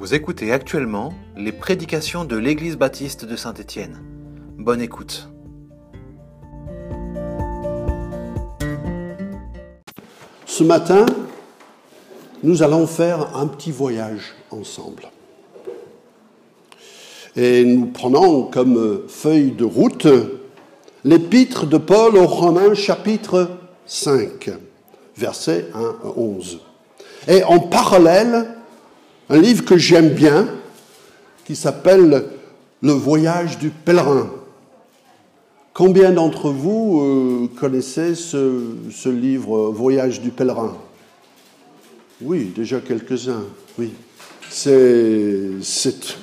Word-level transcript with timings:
Vous 0.00 0.14
écoutez 0.14 0.52
actuellement 0.52 1.12
les 1.36 1.50
prédications 1.50 2.24
de 2.24 2.36
l'Église 2.36 2.76
baptiste 2.76 3.24
de 3.24 3.34
Saint-Étienne. 3.34 3.98
Bonne 4.56 4.80
écoute. 4.80 5.28
Ce 10.46 10.62
matin, 10.62 11.04
nous 12.44 12.62
allons 12.62 12.86
faire 12.86 13.36
un 13.36 13.48
petit 13.48 13.72
voyage 13.72 14.36
ensemble. 14.52 15.10
Et 17.34 17.64
nous 17.64 17.86
prenons 17.86 18.44
comme 18.44 19.02
feuille 19.08 19.50
de 19.50 19.64
route 19.64 20.06
l'épître 21.02 21.66
de 21.66 21.76
Paul 21.76 22.16
aux 22.16 22.26
Romains 22.28 22.74
chapitre 22.74 23.50
5, 23.86 24.48
versets 25.16 25.66
1 25.74 25.80
à 25.80 26.12
11. 26.16 26.60
Et 27.26 27.42
en 27.42 27.58
parallèle, 27.58 28.57
un 29.30 29.38
livre 29.38 29.64
que 29.64 29.76
j'aime 29.76 30.10
bien, 30.10 30.48
qui 31.44 31.56
s'appelle 31.56 32.24
Le 32.82 32.92
voyage 32.92 33.58
du 33.58 33.70
pèlerin. 33.70 34.30
Combien 35.74 36.10
d'entre 36.10 36.50
vous 36.50 37.00
euh, 37.00 37.48
connaissez 37.58 38.14
ce, 38.14 39.08
livre 39.08 39.70
Voyage 39.70 40.20
du 40.20 40.30
pèlerin? 40.30 40.76
Oui, 42.20 42.52
déjà 42.56 42.80
quelques-uns, 42.80 43.44
oui. 43.78 43.92
C'est, 44.50 45.50
c'est, 45.62 46.16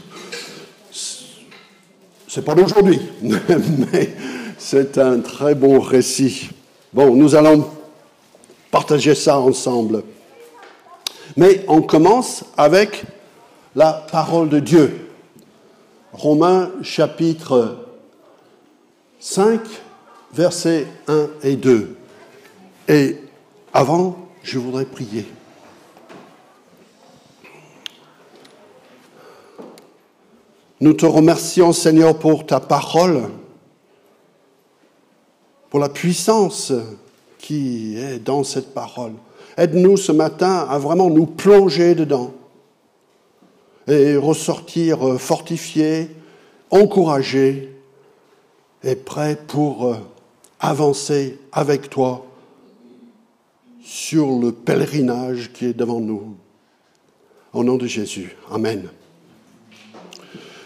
c'est 2.28 2.44
pas 2.44 2.56
d'aujourd'hui, 2.56 3.00
mais 3.22 4.16
c'est 4.58 4.98
un 4.98 5.20
très 5.20 5.56
bon 5.56 5.80
récit. 5.80 6.50
Bon, 6.92 7.16
nous 7.16 7.36
allons 7.36 7.66
partager 8.72 9.16
ça 9.16 9.40
ensemble. 9.40 10.04
Mais 11.38 11.66
on 11.68 11.82
commence 11.82 12.46
avec 12.56 13.04
la 13.76 13.92
parole 13.94 14.50
de 14.50 14.60
Dieu. 14.60 15.10
Romains 16.14 16.72
chapitre 16.82 17.86
5, 19.20 19.60
versets 20.32 20.88
1 21.08 21.28
et 21.44 21.56
2. 21.58 21.98
Et 22.88 23.18
avant, 23.74 24.18
je 24.44 24.60
voudrais 24.60 24.86
prier. 24.86 25.26
Nous 30.80 30.94
te 30.94 31.06
remercions, 31.06 31.74
Seigneur, 31.74 32.18
pour 32.18 32.46
ta 32.46 32.60
parole, 32.60 33.24
pour 35.70 35.80
la 35.80 35.90
puissance 35.90 36.72
qui 37.40 37.98
est 37.98 38.20
dans 38.20 38.44
cette 38.44 38.74
parole. 38.74 39.14
Aide-nous 39.58 39.98
ce 39.98 40.12
matin 40.12 40.68
à 40.70 40.78
vraiment 40.78 41.10
nous 41.10 41.26
plonger 41.26 41.96
dedans 41.96 42.34
et 43.88 44.18
ressortir 44.18 45.08
euh, 45.08 45.18
fortifiés, 45.18 46.10
encouragés 46.72 47.72
et 48.84 48.96
prêts 48.96 49.38
pour 49.48 49.86
euh, 49.86 49.96
avancer 50.60 51.40
avec 51.52 51.90
toi 51.90 52.26
sur 53.84 54.40
le 54.40 54.52
pèlerinage 54.52 55.52
qui 55.54 55.68
est 55.68 55.74
devant 55.74 56.00
nous. 56.00 56.36
Au 57.54 57.64
nom 57.64 57.78
de 57.78 57.88
Jésus. 57.88 58.36
Amen. 58.52 58.90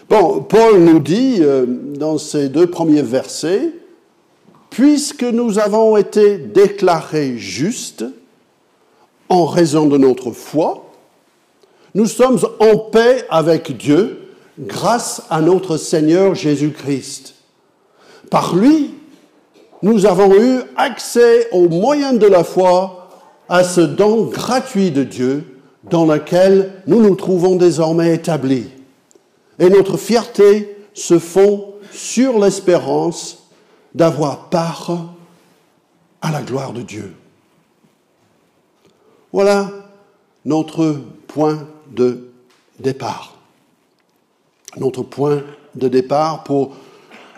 Bon, 0.08 0.42
Paul 0.42 0.80
nous 0.80 0.98
dit 0.98 1.36
euh, 1.40 1.66
dans 1.66 2.18
ces 2.18 2.48
deux 2.48 2.66
premiers 2.66 3.02
versets, 3.02 3.72
puisque 4.70 5.22
nous 5.22 5.60
avons 5.60 5.96
été 5.96 6.38
déclarés 6.38 7.38
justes, 7.38 8.04
en 9.30 9.46
raison 9.46 9.86
de 9.86 9.96
notre 9.96 10.32
foi, 10.32 10.90
nous 11.94 12.06
sommes 12.06 12.38
en 12.58 12.76
paix 12.76 13.24
avec 13.30 13.76
Dieu 13.76 14.34
grâce 14.58 15.22
à 15.30 15.40
notre 15.40 15.76
Seigneur 15.76 16.34
Jésus-Christ. 16.34 17.34
Par 18.30 18.54
lui, 18.54 18.94
nous 19.82 20.04
avons 20.04 20.34
eu 20.34 20.60
accès 20.76 21.48
au 21.52 21.68
moyen 21.68 22.12
de 22.12 22.26
la 22.26 22.44
foi 22.44 23.08
à 23.48 23.64
ce 23.64 23.80
don 23.80 24.24
gratuit 24.24 24.90
de 24.90 25.04
Dieu 25.04 25.56
dans 25.84 26.04
lequel 26.04 26.82
nous 26.86 27.00
nous 27.00 27.14
trouvons 27.14 27.56
désormais 27.56 28.14
établis. 28.14 28.68
Et 29.58 29.70
notre 29.70 29.96
fierté 29.96 30.76
se 30.92 31.18
fond 31.18 31.74
sur 31.92 32.38
l'espérance 32.38 33.48
d'avoir 33.94 34.50
part 34.50 35.14
à 36.20 36.30
la 36.30 36.42
gloire 36.42 36.72
de 36.72 36.82
Dieu. 36.82 37.14
Voilà 39.32 39.70
notre 40.44 40.96
point 41.28 41.66
de 41.90 42.30
départ. 42.78 43.36
Notre 44.76 45.02
point 45.02 45.42
de 45.74 45.88
départ 45.88 46.44
pour 46.44 46.74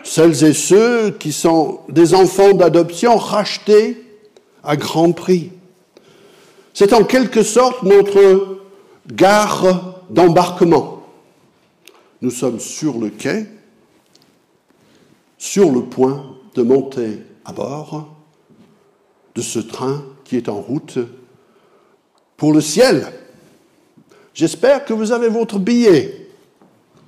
celles 0.04 0.44
et 0.44 0.54
ceux 0.54 1.10
qui 1.10 1.32
sont 1.32 1.80
des 1.88 2.14
enfants 2.14 2.54
d'adoption 2.54 3.16
rachetés 3.16 4.02
à 4.64 4.76
grand 4.76 5.12
prix. 5.12 5.52
C'est 6.74 6.92
en 6.92 7.04
quelque 7.04 7.42
sorte 7.42 7.82
notre 7.82 8.58
gare 9.06 10.00
d'embarquement. 10.10 11.02
Nous 12.22 12.30
sommes 12.30 12.60
sur 12.60 12.98
le 12.98 13.10
quai, 13.10 13.46
sur 15.36 15.70
le 15.70 15.82
point 15.82 16.36
de 16.54 16.62
monter 16.62 17.18
à 17.44 17.52
bord 17.52 18.08
de 19.34 19.42
ce 19.42 19.58
train 19.58 20.02
qui 20.24 20.36
est 20.36 20.48
en 20.48 20.60
route 20.60 20.98
pour 22.42 22.52
le 22.52 22.60
ciel. 22.60 23.06
J'espère 24.34 24.84
que 24.84 24.92
vous 24.92 25.12
avez 25.12 25.28
votre 25.28 25.60
billet. 25.60 26.26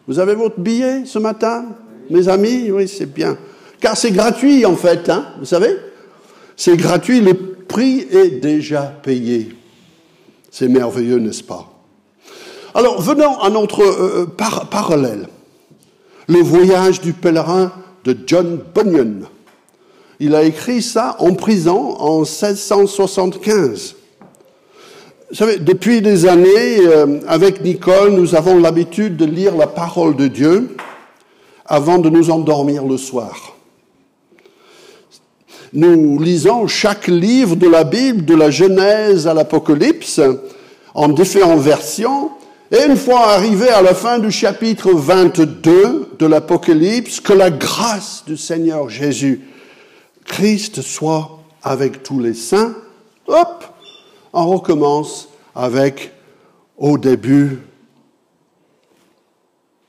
Vous 0.07 0.21
avez 0.21 0.37
votre 0.37 0.61
billet 0.61 1.07
ce 1.07 1.19
matin, 1.19 1.65
mes 2.09 2.29
amis? 2.29 2.71
Oui, 2.71 2.87
c'est 2.87 3.13
bien. 3.13 3.37
Car 3.81 3.97
c'est 3.97 4.13
gratuit 4.13 4.65
en 4.65 4.77
fait, 4.77 5.09
hein, 5.09 5.27
vous 5.41 5.45
savez? 5.45 5.77
C'est 6.57 6.77
gratuit, 6.77 7.21
le 7.21 7.35
prix 7.35 8.07
est 8.13 8.41
déjà 8.41 8.83
payé. 9.03 9.49
C'est 10.53 10.69
merveilleux, 10.69 11.19
n'est-ce 11.19 11.43
pas? 11.43 11.69
Alors, 12.73 13.03
venons 13.03 13.37
à 13.41 13.51
notre 13.51 13.83
euh, 13.83 14.29
euh, 14.39 14.65
parallèle. 14.71 15.27
Le 16.29 16.39
voyage 16.39 17.01
du 17.01 17.13
pèlerin 17.13 17.73
de 18.05 18.17
John 18.25 18.61
Bunyan. 18.73 19.27
Il 20.21 20.37
a 20.37 20.45
écrit 20.45 20.81
ça 20.81 21.17
en 21.19 21.35
prison 21.35 21.97
en 21.99 22.19
1675. 22.21 23.97
Vous 25.35 25.39
savez, 25.39 25.57
depuis 25.57 26.01
des 26.01 26.27
années, 26.27 26.79
euh, 26.79 27.19
avec 27.27 27.61
Nicole, 27.61 28.13
nous 28.13 28.37
avons 28.37 28.61
l'habitude 28.61 29.17
de 29.17 29.25
lire 29.25 29.57
la 29.57 29.67
parole 29.67 30.15
de 30.15 30.29
Dieu 30.29 30.77
avant 31.67 31.99
de 31.99 32.09
nous 32.09 32.31
endormir 32.31 32.85
le 32.85 32.97
soir. 32.97 33.57
Nous 35.73 36.21
lisons 36.21 36.69
chaque 36.69 37.09
livre 37.09 37.57
de 37.57 37.69
la 37.69 37.83
Bible, 37.83 38.25
de 38.25 38.37
la 38.37 38.53
Genèse 38.53 39.27
à 39.27 39.35
l'Apocalypse, 39.35 40.21
en 40.95 41.09
différentes 41.09 41.63
versions, 41.63 42.31
et 42.71 42.85
une 42.85 42.97
fois 42.97 43.33
arrivé 43.33 43.69
à 43.71 43.83
la 43.83 43.95
fin 43.97 44.21
du 44.21 44.31
chapitre 44.31 44.93
22 44.93 46.11
de 46.17 46.27
l'Apocalypse, 46.27 47.19
que 47.19 47.33
la 47.33 47.51
grâce 47.51 48.23
du 48.25 48.37
Seigneur 48.37 48.89
Jésus 48.89 49.41
Christ 50.27 50.81
soit 50.81 51.41
avec 51.65 52.05
tous 52.05 52.21
les 52.21 52.35
saints, 52.35 52.77
hop, 53.27 53.74
on 54.35 54.47
recommence 54.49 55.29
avec 55.55 56.13
au 56.77 56.99
début, 56.99 57.61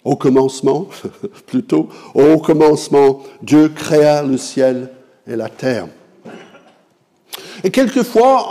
au 0.04 0.16
commencement, 0.16 0.88
plutôt, 1.48 1.90
au 2.14 2.38
commencement, 2.38 3.24
Dieu 3.42 3.70
créa 3.70 4.22
le 4.22 4.38
ciel 4.38 4.92
et 5.28 5.36
la 5.36 5.50
terre. 5.50 5.88
Et 7.64 7.72
quelquefois, 7.72 8.48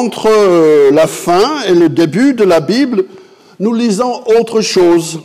entre 0.00 0.90
la 0.90 1.06
fin 1.06 1.62
et 1.64 1.74
le 1.74 1.90
début 1.90 2.32
de 2.32 2.44
la 2.44 2.60
Bible, 2.60 3.04
nous 3.60 3.74
lisons 3.74 4.22
autre 4.38 4.62
chose. 4.62 5.20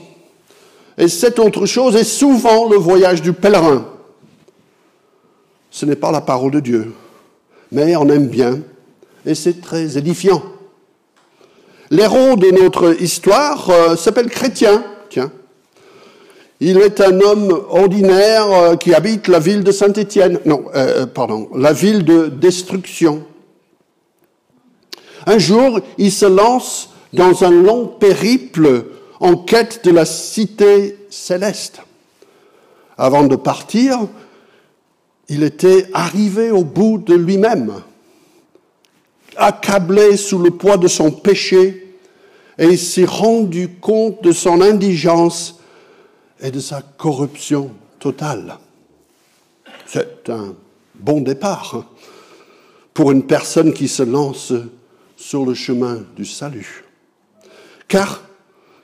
Et 0.98 1.08
cette 1.08 1.40
autre 1.40 1.66
chose 1.66 1.96
est 1.96 2.04
souvent 2.04 2.68
le 2.70 2.76
voyage 2.76 3.22
du 3.22 3.32
pèlerin. 3.32 3.86
Ce 5.70 5.86
n'est 5.86 5.96
pas 5.96 6.12
la 6.12 6.20
parole 6.20 6.52
de 6.52 6.60
Dieu, 6.60 6.94
mais 7.72 7.96
on 7.96 8.10
aime 8.10 8.28
bien 8.28 8.60
et 9.26 9.36
c'est 9.36 9.62
très 9.62 9.98
édifiant. 9.98 10.42
L'héros 11.90 12.36
de 12.38 12.52
notre 12.52 13.02
histoire 13.02 13.70
euh, 13.70 13.96
s'appelle 13.96 14.30
Chrétien. 14.30 14.84
Tiens. 15.10 15.32
Il 16.62 16.78
est 16.78 17.02
un 17.02 17.20
homme 17.20 17.66
ordinaire 17.70 18.50
euh, 18.52 18.76
qui 18.78 18.94
habite 18.94 19.28
la 19.28 19.40
ville 19.40 19.64
de 19.64 19.72
Saint-Étienne. 19.72 20.40
Non, 20.46 20.66
euh, 20.74 21.06
pardon, 21.06 21.50
la 21.54 21.74
ville 21.74 22.06
de 22.06 22.28
destruction. 22.28 23.26
Un 25.28 25.38
jour, 25.38 25.82
il 25.98 26.12
se 26.12 26.26
lance 26.26 26.92
dans 27.14 27.44
un 27.44 27.52
long 27.52 27.88
périple 27.88 28.86
en 29.20 29.36
quête 29.36 29.84
de 29.84 29.92
la 29.92 30.06
cité 30.06 30.98
céleste. 31.10 31.82
Avant 32.98 33.24
de 33.24 33.36
partir, 33.36 34.00
il 35.28 35.44
était 35.44 35.88
arrivé 35.94 36.52
au 36.52 36.64
bout 36.64 36.98
de 37.00 37.16
lui-même 37.16 37.82
accablé 39.38 40.18
sous 40.18 40.40
le 40.40 40.52
poids 40.52 40.78
de 40.78 40.88
son 40.88 41.12
péché 41.12 41.96
et 42.58 42.78
s'est 42.78 43.06
rendu 43.06 43.70
compte 43.80 44.24
de 44.24 44.32
son 44.32 44.62
indigence 44.62 45.60
et 46.42 46.52
de 46.52 46.60
sa 46.60 46.82
corruption 46.82 47.72
totale. 48.00 48.58
C'est 49.86 50.30
un 50.30 50.56
bon 50.96 51.22
départ 51.22 51.74
hein, 51.76 51.86
pour 52.94 53.12
une 53.12 53.24
personne 53.24 53.74
qui 53.74 53.88
se 53.88 54.04
lance 54.04 54.54
sur 55.16 55.46
le 55.46 55.54
chemin 55.54 56.00
du 56.16 56.26
salut. 56.26 56.84
Car 57.88 58.22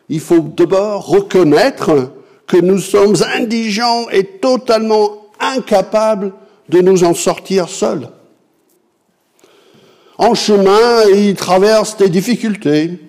il 0.10 0.20
faut 0.20 0.40
d'abord 0.40 1.08
reconnaître 1.08 2.12
que 2.46 2.58
nous 2.58 2.80
sommes 2.80 3.16
indigents 3.36 4.10
et 4.10 4.24
totalement 4.24 5.28
incapables 5.40 6.34
de 6.70 6.80
nous 6.80 7.04
en 7.04 7.14
sortir 7.14 7.70
seuls. 7.70 8.10
En 10.18 10.34
chemin, 10.34 11.04
il 11.14 11.36
traverse 11.36 11.98
des 11.98 12.10
difficultés, 12.10 13.00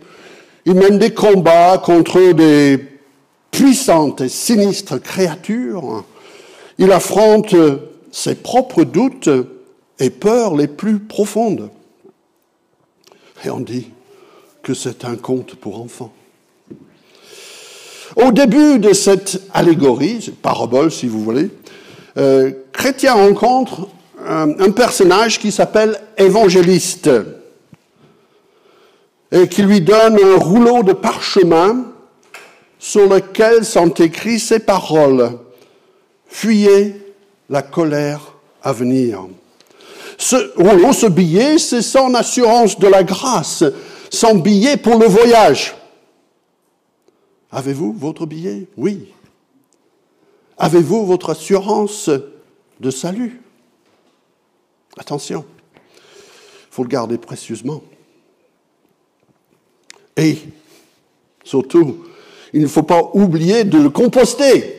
il 0.66 0.75
mène 0.75 0.99
des 0.99 1.14
combats 1.14 1.78
contre 1.78 2.32
des 2.32 2.78
puissantes 3.50 4.20
et 4.20 4.28
sinistres 4.28 5.00
créatures, 5.00 6.05
il 6.76 6.93
affronte 6.93 7.55
ses 8.12 8.34
propres 8.34 8.84
doutes 8.84 9.31
et 9.99 10.10
peurs 10.10 10.55
les 10.55 10.69
plus 10.69 10.99
profondes. 10.99 11.70
Et 13.44 13.50
on 13.50 13.61
dit 13.61 13.88
que 14.62 14.75
c'est 14.75 15.04
un 15.04 15.16
conte 15.16 15.54
pour 15.54 15.81
enfants. 15.81 16.12
Au 18.16 18.32
début 18.32 18.78
de 18.78 18.93
cette 18.93 19.43
allégorie, 19.54 20.20
cette 20.20 20.43
parabole 20.43 20.90
si 20.90 21.06
vous 21.06 21.22
voulez, 21.22 21.50
euh, 22.16 22.52
Chrétien 22.72 23.14
rencontre 23.14 23.88
un, 24.26 24.70
personnage 24.70 25.38
qui 25.38 25.52
s'appelle 25.52 25.98
évangéliste 26.16 27.10
et 29.30 29.48
qui 29.48 29.62
lui 29.62 29.80
donne 29.80 30.18
un 30.22 30.36
rouleau 30.36 30.82
de 30.82 30.92
parchemin 30.92 31.84
sur 32.78 33.08
lequel 33.08 33.64
sont 33.64 33.90
écrites 33.94 34.40
ces 34.40 34.60
paroles. 34.60 35.38
Fuyez 36.26 37.14
la 37.48 37.62
colère 37.62 38.34
à 38.62 38.72
venir. 38.72 39.26
Ce 40.16 40.52
rouleau, 40.56 40.92
ce 40.92 41.06
billet, 41.06 41.58
c'est 41.58 41.82
son 41.82 42.14
assurance 42.14 42.78
de 42.78 42.88
la 42.88 43.04
grâce, 43.04 43.64
son 44.10 44.36
billet 44.36 44.76
pour 44.76 44.98
le 44.98 45.06
voyage. 45.06 45.76
Avez-vous 47.50 47.92
votre 47.92 48.26
billet? 48.26 48.66
Oui. 48.76 49.12
Avez-vous 50.58 51.06
votre 51.06 51.30
assurance 51.30 52.10
de 52.80 52.90
salut? 52.90 53.40
Attention, 54.98 55.44
il 55.76 56.74
faut 56.74 56.82
le 56.82 56.88
garder 56.88 57.18
précieusement. 57.18 57.82
Et 60.16 60.38
surtout, 61.44 62.04
il 62.52 62.62
ne 62.62 62.66
faut 62.66 62.82
pas 62.82 63.10
oublier 63.14 63.64
de 63.64 63.78
le 63.78 63.90
composter. 63.90 64.74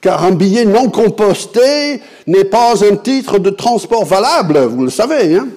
Car 0.00 0.24
un 0.24 0.32
billet 0.32 0.64
non 0.64 0.90
composté 0.90 2.00
n'est 2.26 2.44
pas 2.44 2.84
un 2.84 2.96
titre 2.96 3.38
de 3.38 3.50
transport 3.50 4.04
valable, 4.04 4.58
vous 4.64 4.84
le 4.84 4.90
savez. 4.90 5.36
Hein 5.36 5.48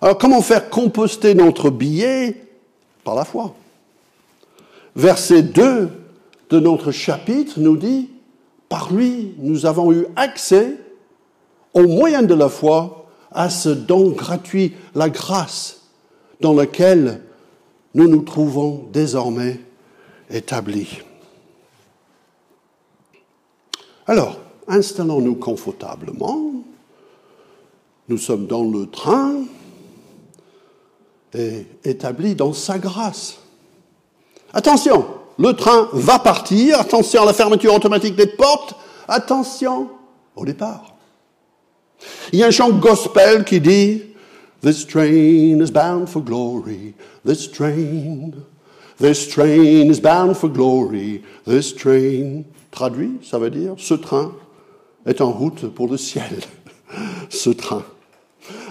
Alors 0.00 0.18
comment 0.18 0.42
faire 0.42 0.70
composter 0.70 1.34
notre 1.34 1.70
billet 1.70 2.36
Par 3.04 3.14
la 3.14 3.24
foi? 3.24 3.54
Verset 4.96 5.42
2 5.42 5.88
de 6.50 6.60
notre 6.60 6.92
chapitre 6.92 7.54
nous 7.58 7.76
dit, 7.76 8.10
par 8.68 8.92
lui, 8.92 9.34
nous 9.38 9.66
avons 9.66 9.92
eu 9.92 10.06
accès, 10.14 10.76
au 11.74 11.86
moyen 11.86 12.22
de 12.22 12.34
la 12.34 12.48
foi, 12.48 13.06
à 13.30 13.50
ce 13.50 13.68
don 13.68 14.10
gratuit, 14.10 14.74
la 14.94 15.10
grâce, 15.10 15.82
dans 16.40 16.54
laquelle 16.54 17.22
nous 17.94 18.08
nous 18.08 18.22
trouvons 18.22 18.88
désormais 18.92 19.60
établis. 20.30 21.00
Alors, 24.06 24.38
installons-nous 24.68 25.36
confortablement. 25.36 26.52
Nous 28.08 28.18
sommes 28.18 28.46
dans 28.46 28.64
le 28.64 28.86
train 28.86 29.44
et 31.32 31.66
établis 31.84 32.34
dans 32.34 32.52
sa 32.52 32.78
grâce. 32.78 33.38
Attention, 34.52 35.06
le 35.38 35.52
train 35.52 35.88
va 35.92 36.18
partir, 36.18 36.78
attention 36.78 37.22
à 37.22 37.26
la 37.26 37.32
fermeture 37.32 37.74
automatique 37.74 38.14
des 38.14 38.26
portes, 38.26 38.76
attention 39.08 39.88
au 40.36 40.44
départ. 40.44 40.93
Il 42.32 42.38
y 42.38 42.42
a 42.42 42.46
un 42.46 42.50
chant 42.50 42.70
gospel 42.70 43.44
qui 43.44 43.60
dit 43.60 44.02
This 44.62 44.86
train 44.86 45.60
is 45.60 45.70
bound 45.70 46.08
for 46.08 46.22
glory, 46.22 46.94
this 47.26 47.50
train, 47.50 48.32
this 48.98 49.28
train 49.28 49.90
is 49.90 50.00
bound 50.00 50.36
for 50.36 50.48
glory, 50.48 51.22
this 51.46 51.74
train. 51.74 52.44
Traduit, 52.70 53.20
ça 53.22 53.38
veut 53.38 53.50
dire 53.50 53.74
ce 53.76 53.94
train 53.94 54.32
est 55.06 55.20
en 55.20 55.30
route 55.30 55.66
pour 55.68 55.88
le 55.88 55.96
ciel. 55.96 56.40
ce 57.28 57.50
train. 57.50 57.82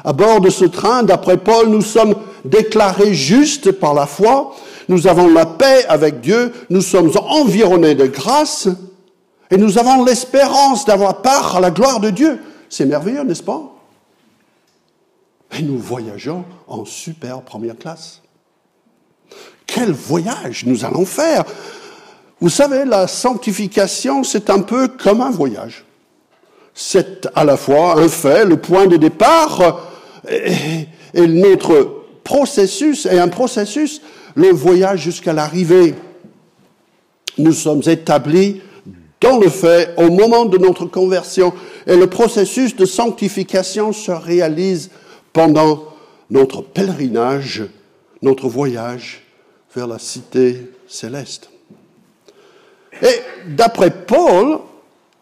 À 0.04 0.14
bord 0.14 0.42
de 0.42 0.50
ce 0.50 0.66
train, 0.66 1.04
d'après 1.04 1.38
Paul, 1.38 1.70
nous 1.70 1.82
sommes 1.82 2.16
déclarés 2.44 3.14
justes 3.14 3.72
par 3.72 3.94
la 3.94 4.06
foi, 4.06 4.56
nous 4.90 5.08
avons 5.08 5.30
la 5.30 5.46
paix 5.46 5.86
avec 5.88 6.22
Dieu, 6.22 6.52
nous 6.70 6.82
sommes 6.82 7.12
environnés 7.30 7.96
de 7.96 8.08
grâce 8.08 8.68
et 9.50 9.58
nous 9.58 9.78
avons 9.78 10.04
l'espérance 10.04 10.86
d'avoir 10.86 11.22
part 11.22 11.56
à 11.56 11.62
la 11.62 11.72
gloire 11.72 12.00
de 12.00 12.10
Dieu. 12.10 12.40
C'est 12.74 12.88
merveilleux, 12.88 13.22
n'est-ce 13.22 13.44
pas? 13.44 13.72
Et 15.56 15.62
nous 15.62 15.78
voyageons 15.78 16.44
en 16.68 16.86
super 16.86 17.44
première 17.44 17.78
classe. 17.78 18.24
Quel 19.68 19.92
voyage 19.92 20.66
nous 20.66 20.84
allons 20.84 21.06
faire 21.06 21.44
Vous 22.40 22.50
savez, 22.50 22.84
la 22.84 23.06
sanctification, 23.06 24.24
c'est 24.24 24.50
un 24.50 24.62
peu 24.62 24.88
comme 24.88 25.22
un 25.22 25.30
voyage. 25.30 25.86
C'est 26.74 27.30
à 27.36 27.44
la 27.44 27.58
fois 27.58 28.00
un 28.00 28.08
fait, 28.08 28.44
le 28.44 28.58
point 28.58 28.88
de 28.88 28.98
départ, 28.98 29.92
et, 30.28 30.88
notre 31.28 32.06
processus 32.24 33.06
est 33.06 33.20
un 33.20 33.28
processus 33.28 34.02
le 34.34 34.50
voyage 34.50 35.02
jusqu'à 35.02 35.34
l'arrivée. 35.34 35.94
Nous 37.38 37.54
sommes 37.54 37.84
établis 37.86 38.64
dans 39.24 39.40
le 39.40 39.50
fait 39.50 39.94
au 39.98 40.12
moment 40.12 40.46
de 40.46 40.58
notre 40.58 40.86
conversion 40.86 41.54
et 41.88 41.96
le 41.96 42.08
processus 42.08 42.76
de 42.76 42.86
sanctification 42.86 43.94
se 43.94 44.12
réalise 44.12 44.92
pendant 45.32 45.86
notre 46.30 46.62
pèlerinage, 46.62 47.64
notre 48.22 48.50
voyage 48.50 49.24
vers 49.74 49.88
la 49.88 49.98
cité 49.98 50.70
céleste. 50.88 51.50
Et 53.02 53.22
d'après 53.48 53.92
Paul, 53.92 54.60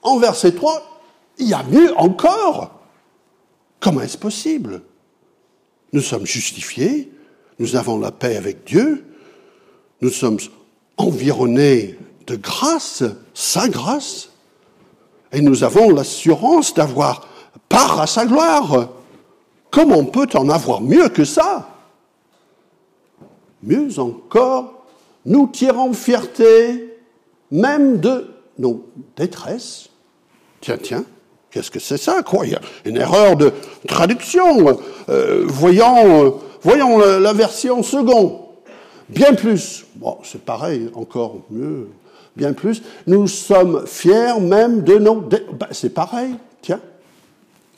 en 0.01 0.17
verset 0.17 0.53
3, 0.53 1.03
il 1.37 1.49
y 1.49 1.53
a 1.53 1.63
mieux 1.63 1.95
encore. 1.95 2.71
Comment 3.79 4.01
est-ce 4.01 4.17
possible? 4.17 4.81
Nous 5.93 6.01
sommes 6.01 6.25
justifiés, 6.25 7.11
nous 7.59 7.75
avons 7.75 7.99
la 7.99 8.11
paix 8.11 8.35
avec 8.35 8.63
Dieu, 8.65 9.05
nous 10.01 10.09
sommes 10.09 10.39
environnés 10.97 11.97
de 12.27 12.35
grâce, 12.35 13.03
sa 13.33 13.67
grâce, 13.67 14.29
et 15.31 15.41
nous 15.41 15.63
avons 15.63 15.91
l'assurance 15.91 16.73
d'avoir 16.73 17.27
part 17.69 18.01
à 18.01 18.07
sa 18.07 18.25
gloire. 18.25 18.89
Comment 19.69 20.03
peut 20.03 20.27
en 20.33 20.49
avoir 20.49 20.81
mieux 20.81 21.09
que 21.09 21.23
ça 21.23 21.69
Mieux 23.63 23.99
encore, 23.99 24.85
nous 25.25 25.47
tirons 25.47 25.93
fierté 25.93 26.97
même 27.51 27.99
de 27.99 28.29
nos 28.57 28.85
détresses. 29.15 29.89
Tiens, 30.59 30.77
tiens, 30.81 31.05
qu'est-ce 31.49 31.71
que 31.71 31.79
c'est 31.79 31.97
ça 31.97 32.23
quoi? 32.23 32.45
Il 32.45 32.51
y 32.51 32.55
a 32.55 32.61
une 32.85 32.97
erreur 32.97 33.35
de 33.35 33.53
traduction. 33.87 34.77
Euh, 35.09 35.45
voyons 35.47 36.25
euh, 36.25 36.31
Voyons 36.63 36.99
la, 36.99 37.33
version 37.33 37.81
seconde. 37.81 38.37
Bien 39.09 39.33
plus, 39.33 39.85
bon, 39.95 40.17
c'est 40.23 40.43
pareil, 40.43 40.89
encore 40.93 41.37
mieux, 41.49 41.89
bien 42.35 42.53
plus, 42.53 42.81
nous 43.07 43.27
sommes 43.27 43.85
fiers 43.85 44.39
même 44.39 44.83
de 44.83 44.95
nos... 44.95 45.15
Ben, 45.15 45.67
c'est 45.71 45.93
pareil, 45.93 46.35
tiens, 46.61 46.81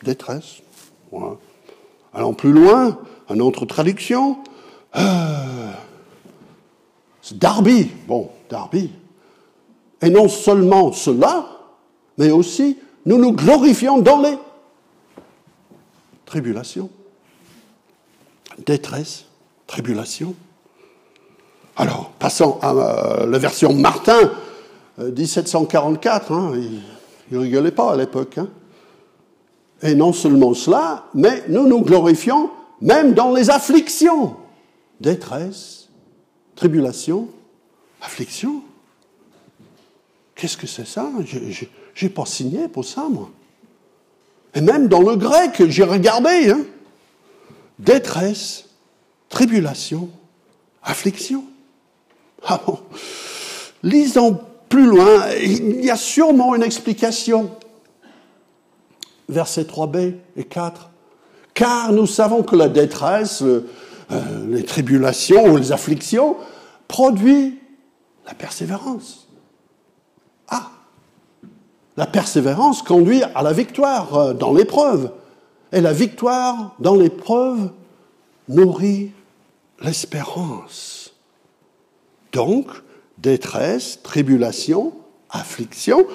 détresse. 0.04 0.62
Allons 2.14 2.34
plus 2.34 2.52
loin, 2.52 2.98
une 3.30 3.42
autre 3.42 3.66
traduction. 3.66 4.38
Euh, 4.96 5.72
Darby, 7.34 7.92
bon, 8.08 8.30
Darby. 8.50 8.92
Et 10.02 10.10
non 10.10 10.28
seulement 10.28 10.92
cela, 10.92 11.46
mais 12.18 12.32
aussi 12.32 12.78
nous 13.06 13.18
nous 13.18 13.34
glorifions 13.34 14.00
dans 14.00 14.22
les 14.22 14.38
tribulations 16.26 16.90
détresse, 18.66 19.26
tribulation. 19.68 20.36
Alors, 21.76 22.12
passons 22.20 22.60
à 22.62 22.72
euh, 22.72 23.26
la 23.26 23.38
version 23.38 23.74
Martin, 23.74 24.32
1744, 24.98 26.32
euh, 26.32 26.36
hein, 26.36 26.52
il 27.32 27.36
ne 27.36 27.42
rigolait 27.42 27.72
pas 27.72 27.94
à 27.94 27.98
l'époque. 27.98 28.38
Hein. 28.38 28.48
Et 29.82 29.96
non 29.96 30.14
seulement 30.14 30.54
cela, 30.54 31.06
mais 31.14 31.44
nous 31.50 31.68
nous 31.68 31.82
glorifions 31.82 32.52
même 32.82 33.14
dans 33.14 33.34
les 33.34 33.50
afflictions, 33.50 34.36
détresse, 35.00 35.90
tribulation, 36.56 37.30
affliction. 38.02 38.62
Qu'est-ce 40.36 40.58
que 40.58 40.68
c'est 40.68 40.88
ça? 40.88 41.10
Je 41.26 41.66
n'ai 42.02 42.10
pas 42.10 42.26
signé 42.26 42.68
pour 42.68 42.86
ça, 42.86 43.08
moi. 43.10 43.30
Et 44.54 44.62
même 44.62 44.88
dans 44.88 45.02
le 45.02 45.16
grec, 45.16 45.64
j'ai 45.68 45.84
regardé. 45.84 46.52
Hein. 46.52 46.62
Détresse, 47.80 48.66
tribulation, 49.30 50.10
affliction. 50.84 51.46
Ah 52.46 52.62
bon? 52.66 52.80
Lisons 53.82 54.40
plus 54.74 54.88
loin, 54.88 55.30
il 55.39 55.86
y 55.86 55.92
a 55.92 55.96
sûrement 55.96 56.56
une 56.56 56.63
explication. 56.63 57.51
Versets 59.30 59.65
3b 59.65 60.15
et 60.36 60.46
4. 60.46 60.89
Car 61.53 61.92
nous 61.92 62.08
savons 62.08 62.42
que 62.42 62.56
la 62.56 62.70
détresse, 62.70 63.44
euh, 63.44 63.68
les 64.48 64.63
tribulations 64.63 65.46
ou 65.46 65.58
les 65.58 65.72
afflictions 65.72 66.38
produit 66.88 67.60
la 68.25 68.34
persévérance. 68.34 69.27
Ah 70.48 70.72
La 71.96 72.08
persévérance 72.08 72.82
conduit 72.82 73.22
à 73.36 73.44
la 73.44 73.53
victoire 73.53 74.18
euh, 74.18 74.34
dans 74.34 74.53
l'épreuve. 74.53 75.12
Et 75.72 75.82
la 75.82 75.94
victoire 75.94 76.74
dans 76.80 76.96
l'épreuve 76.96 77.70
nourrit 78.50 79.12
l'espérance. 79.84 81.13
Donc, 82.32 82.70
détresse, 83.24 84.00
tribulation, 84.03 84.94
affliction 85.32 86.06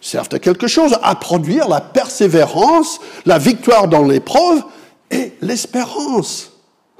servent 0.00 0.28
à 0.30 0.38
quelque 0.38 0.68
chose, 0.68 0.96
à 1.02 1.16
produire 1.16 1.68
la 1.68 1.80
persévérance, 1.80 3.00
la 3.26 3.38
victoire 3.38 3.88
dans 3.88 4.04
l'épreuve 4.06 4.62
et 5.10 5.32
l'espérance. 5.40 6.52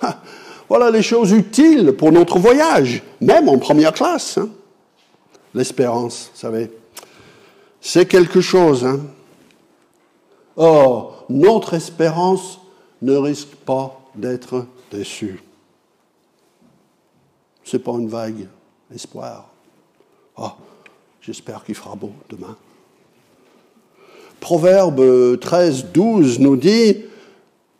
Ah, 0.02 0.20
voilà 0.68 0.90
les 0.90 1.02
choses 1.02 1.30
utiles 1.30 1.92
pour 1.92 2.10
notre 2.10 2.38
voyage, 2.38 3.02
même 3.20 3.48
en 3.48 3.58
première 3.58 3.92
classe. 3.92 4.38
Hein. 4.38 4.48
L'espérance, 5.54 6.30
vous 6.34 6.40
savez, 6.40 6.70
c'est 7.80 8.06
quelque 8.06 8.40
chose. 8.40 8.84
Hein. 8.84 9.00
Or, 10.56 11.24
notre 11.28 11.74
espérance 11.74 12.60
ne 13.00 13.14
risque 13.14 13.54
pas 13.64 14.00
d'être 14.14 14.66
déçue. 14.90 15.40
Ce 17.62 17.76
n'est 17.76 17.82
pas 17.82 17.92
une 17.92 18.08
vague 18.08 18.48
espoir. 18.92 19.50
Oh, 20.38 20.52
j'espère 21.20 21.64
qu'il 21.64 21.74
fera 21.74 21.96
beau 21.96 22.12
demain. 22.28 22.56
Proverbe 24.40 25.38
13, 25.40 25.86
12 25.92 26.38
nous 26.38 26.56
dit 26.56 26.96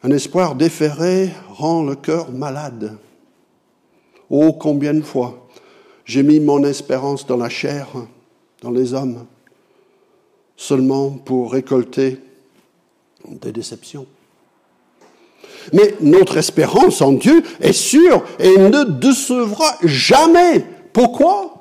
Un 0.03 0.11
espoir 0.11 0.55
déféré 0.57 1.31
rend 1.51 1.85
le 1.85 1.95
cœur 1.95 2.33
malade. 2.33 2.99
Oh, 4.29 4.53
combien 4.53 4.93
de 4.93 5.03
fois 5.03 5.49
j'ai 6.05 6.23
mis 6.23 6.41
mon 6.41 6.65
espérance 6.65 7.27
dans 7.27 7.37
la 7.37 7.51
chair, 7.51 7.87
dans 8.63 8.71
les 8.71 8.95
hommes, 8.95 9.27
seulement 10.57 11.11
pour 11.11 11.53
récolter 11.53 12.19
des 13.29 13.53
déceptions. 13.53 14.07
Mais 15.75 15.95
notre 16.01 16.39
espérance 16.39 17.03
en 17.03 17.13
Dieu 17.13 17.43
est 17.61 17.75
sûre 17.75 18.25
et 18.39 18.57
ne 18.57 18.85
décevra 18.85 19.77
jamais. 19.85 20.65
Pourquoi? 20.95 21.58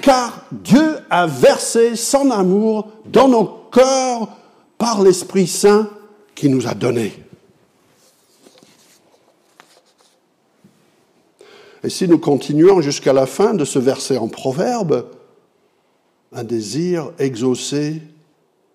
Car 0.00 0.44
Dieu 0.52 0.98
a 1.10 1.26
versé 1.26 1.96
son 1.96 2.30
amour 2.30 2.88
dans 3.06 3.28
nos 3.28 3.44
cœur 3.70 4.28
par 4.76 5.02
l'Esprit 5.02 5.46
Saint 5.46 5.90
qui 6.34 6.48
nous 6.48 6.66
a 6.66 6.74
donné. 6.74 7.24
Et 11.82 11.90
si 11.90 12.08
nous 12.08 12.18
continuons 12.18 12.80
jusqu'à 12.80 13.12
la 13.12 13.26
fin 13.26 13.54
de 13.54 13.64
ce 13.64 13.78
verset 13.78 14.18
en 14.18 14.28
proverbe, 14.28 15.10
un 16.32 16.44
désir 16.44 17.12
exaucé 17.18 18.02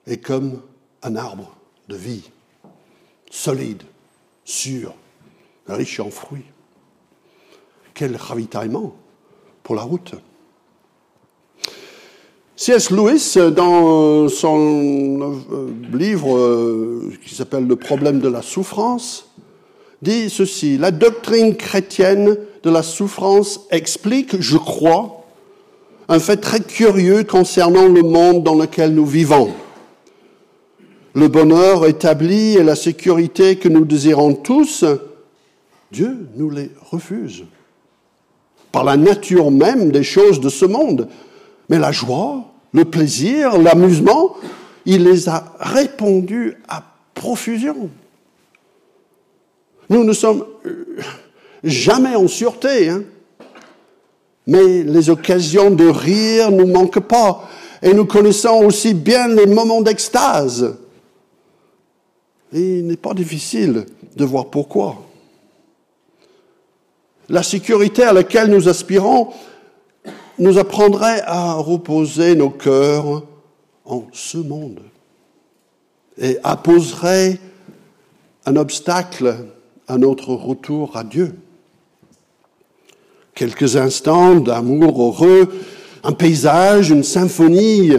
est 0.07 0.17
comme 0.17 0.61
un 1.01 1.15
arbre 1.15 1.55
de 1.89 1.95
vie, 1.95 2.29
solide, 3.29 3.83
sûr, 4.45 4.93
riche 5.67 5.99
en 5.99 6.09
fruits. 6.09 6.45
Quel 7.93 8.15
ravitaillement 8.15 8.95
pour 9.63 9.75
la 9.75 9.83
route. 9.83 10.15
C.S. 12.55 12.91
Lewis, 12.91 13.35
dans 13.55 14.29
son 14.29 15.39
euh, 15.51 15.71
livre 15.91 16.37
euh, 16.37 17.11
qui 17.25 17.33
s'appelle 17.33 17.65
Le 17.65 17.75
problème 17.75 18.19
de 18.19 18.27
la 18.27 18.43
souffrance, 18.43 19.27
dit 20.03 20.29
ceci, 20.29 20.77
la 20.77 20.91
doctrine 20.91 21.55
chrétienne 21.55 22.37
de 22.61 22.69
la 22.69 22.83
souffrance 22.83 23.61
explique, 23.71 24.39
je 24.39 24.57
crois, 24.57 25.25
un 26.09 26.19
fait 26.19 26.37
très 26.37 26.59
curieux 26.59 27.23
concernant 27.23 27.87
le 27.87 28.03
monde 28.03 28.43
dans 28.43 28.55
lequel 28.55 28.93
nous 28.93 29.05
vivons. 29.05 29.49
Le 31.15 31.27
bonheur 31.29 31.87
établi 31.87 32.55
et 32.55 32.63
la 32.63 32.75
sécurité 32.75 33.55
que 33.55 33.69
nous 33.69 33.85
désirons 33.85 34.35
tous, 34.35 34.85
Dieu 35.91 36.27
nous 36.35 36.51
les 36.51 36.69
refuse. 36.91 37.45
Par 38.71 38.83
la 38.83 38.95
nature 38.95 39.49
même 39.49 39.91
des 39.91 40.03
choses 40.03 40.39
de 40.39 40.49
ce 40.49 40.65
monde. 40.65 41.07
Mais 41.73 41.79
la 41.79 41.91
joie, 41.91 42.43
le 42.71 42.85
plaisir, 42.85 43.57
l'amusement, 43.57 44.35
il 44.85 45.05
les 45.05 45.27
a 45.27 45.55
répandus 45.59 46.55
à 46.67 46.83
profusion. 47.15 47.89
Nous 49.89 50.03
ne 50.03 50.13
sommes 50.13 50.45
euh, 50.67 50.99
jamais 51.63 52.15
en 52.15 52.27
sûreté, 52.27 52.89
hein. 52.89 53.01
mais 54.45 54.83
les 54.83 55.09
occasions 55.09 55.71
de 55.71 55.87
rire 55.87 56.51
ne 56.51 56.63
manquent 56.63 57.07
pas, 57.07 57.49
et 57.81 57.91
nous 57.91 58.05
connaissons 58.05 58.63
aussi 58.65 58.93
bien 58.93 59.27
les 59.29 59.47
moments 59.47 59.81
d'extase. 59.81 60.77
Il 62.51 62.85
n'est 62.85 62.97
pas 62.97 63.15
difficile 63.15 63.87
de 64.15 64.25
voir 64.25 64.51
pourquoi. 64.51 65.01
La 67.29 67.41
sécurité 67.41 68.03
à 68.03 68.13
laquelle 68.13 68.51
nous 68.51 68.69
aspirons 68.69 69.29
nous 70.39 70.57
apprendrait 70.57 71.21
à 71.25 71.53
reposer 71.53 72.35
nos 72.35 72.49
cœurs 72.49 73.23
en 73.85 74.03
ce 74.11 74.37
monde 74.37 74.81
et 76.17 76.37
apposerait 76.43 77.39
un 78.45 78.55
obstacle 78.55 79.45
à 79.87 79.97
notre 79.97 80.33
retour 80.33 80.95
à 80.97 81.03
Dieu. 81.03 81.35
Quelques 83.35 83.77
instants 83.77 84.35
d'amour 84.35 85.01
heureux, 85.01 85.53
un 86.03 86.11
paysage, 86.11 86.91
une 86.91 87.03
symphonie, 87.03 87.93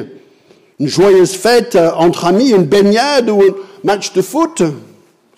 une 0.78 0.86
joyeuse 0.86 1.34
fête 1.34 1.76
entre 1.76 2.26
amis, 2.26 2.50
une 2.50 2.64
baignade 2.64 3.30
ou 3.30 3.42
un 3.42 3.54
match 3.82 4.12
de 4.12 4.22
foot. 4.22 4.62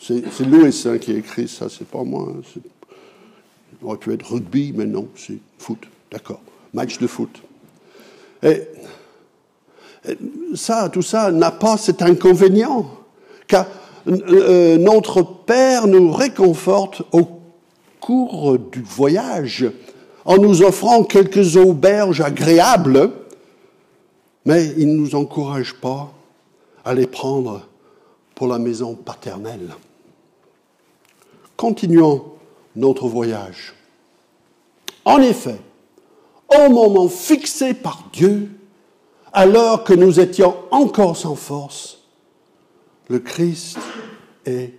C'est 0.00 0.46
Louis 0.46 0.84
hein, 0.86 0.98
qui 0.98 1.12
a 1.12 1.16
écrit 1.16 1.48
ça, 1.48 1.66
c'est 1.68 1.86
pas 1.86 2.04
moi. 2.04 2.28
Hein, 2.28 3.96
être 4.10 4.32
rugby, 4.32 4.72
mais 4.74 4.86
non, 4.86 5.08
c'est 5.16 5.38
foot. 5.58 5.78
D'accord 6.10 6.40
match 6.76 6.98
de 6.98 7.06
foot. 7.06 7.42
Et 8.42 8.62
ça, 10.54 10.88
tout 10.88 11.02
ça 11.02 11.32
n'a 11.32 11.50
pas 11.50 11.76
cet 11.76 12.02
inconvénient, 12.02 12.86
car 13.48 13.66
euh, 14.06 14.76
notre 14.76 15.22
Père 15.22 15.88
nous 15.88 16.12
réconforte 16.12 17.02
au 17.12 17.26
cours 17.98 18.58
du 18.58 18.82
voyage 18.82 19.66
en 20.24 20.36
nous 20.36 20.62
offrant 20.62 21.02
quelques 21.02 21.56
auberges 21.56 22.20
agréables, 22.20 23.10
mais 24.44 24.66
il 24.76 24.88
ne 24.88 24.98
nous 24.98 25.14
encourage 25.14 25.74
pas 25.74 26.12
à 26.84 26.94
les 26.94 27.06
prendre 27.06 27.62
pour 28.34 28.46
la 28.48 28.58
maison 28.58 28.94
paternelle. 28.94 29.74
Continuons 31.56 32.22
notre 32.76 33.08
voyage. 33.08 33.74
En 35.04 35.20
effet, 35.22 35.58
au 36.48 36.70
moment 36.70 37.08
fixé 37.08 37.74
par 37.74 38.04
Dieu, 38.12 38.50
alors 39.32 39.84
que 39.84 39.92
nous 39.92 40.20
étions 40.20 40.54
encore 40.70 41.16
sans 41.16 41.34
force, 41.34 41.98
le 43.08 43.18
Christ 43.18 43.78
est 44.44 44.72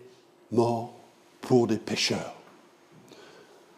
mort 0.52 0.94
pour 1.42 1.68
des 1.68 1.78
pécheurs. 1.78 2.34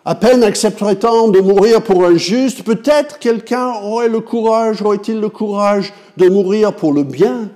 À 0.05 0.15
peine 0.15 0.43
accepterait-on 0.43 1.27
de 1.27 1.39
mourir 1.39 1.84
pour 1.84 2.05
un 2.05 2.15
juste, 2.15 2.63
peut-être 2.63 3.19
quelqu'un 3.19 3.74
aurait 3.84 4.08
le 4.08 4.22
courage, 4.22 4.81
aurait-il 4.81 5.19
le 5.19 5.29
courage 5.29 5.93
de 6.17 6.29
mourir 6.29 6.75
pour 6.75 6.93
le 6.93 7.03
bien. 7.03 7.51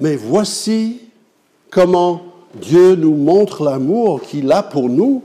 Mais 0.00 0.16
voici 0.16 1.00
comment 1.70 2.22
Dieu 2.54 2.94
nous 2.94 3.14
montre 3.14 3.64
l'amour 3.64 4.22
qu'il 4.22 4.50
a 4.52 4.62
pour 4.62 4.88
nous, 4.88 5.22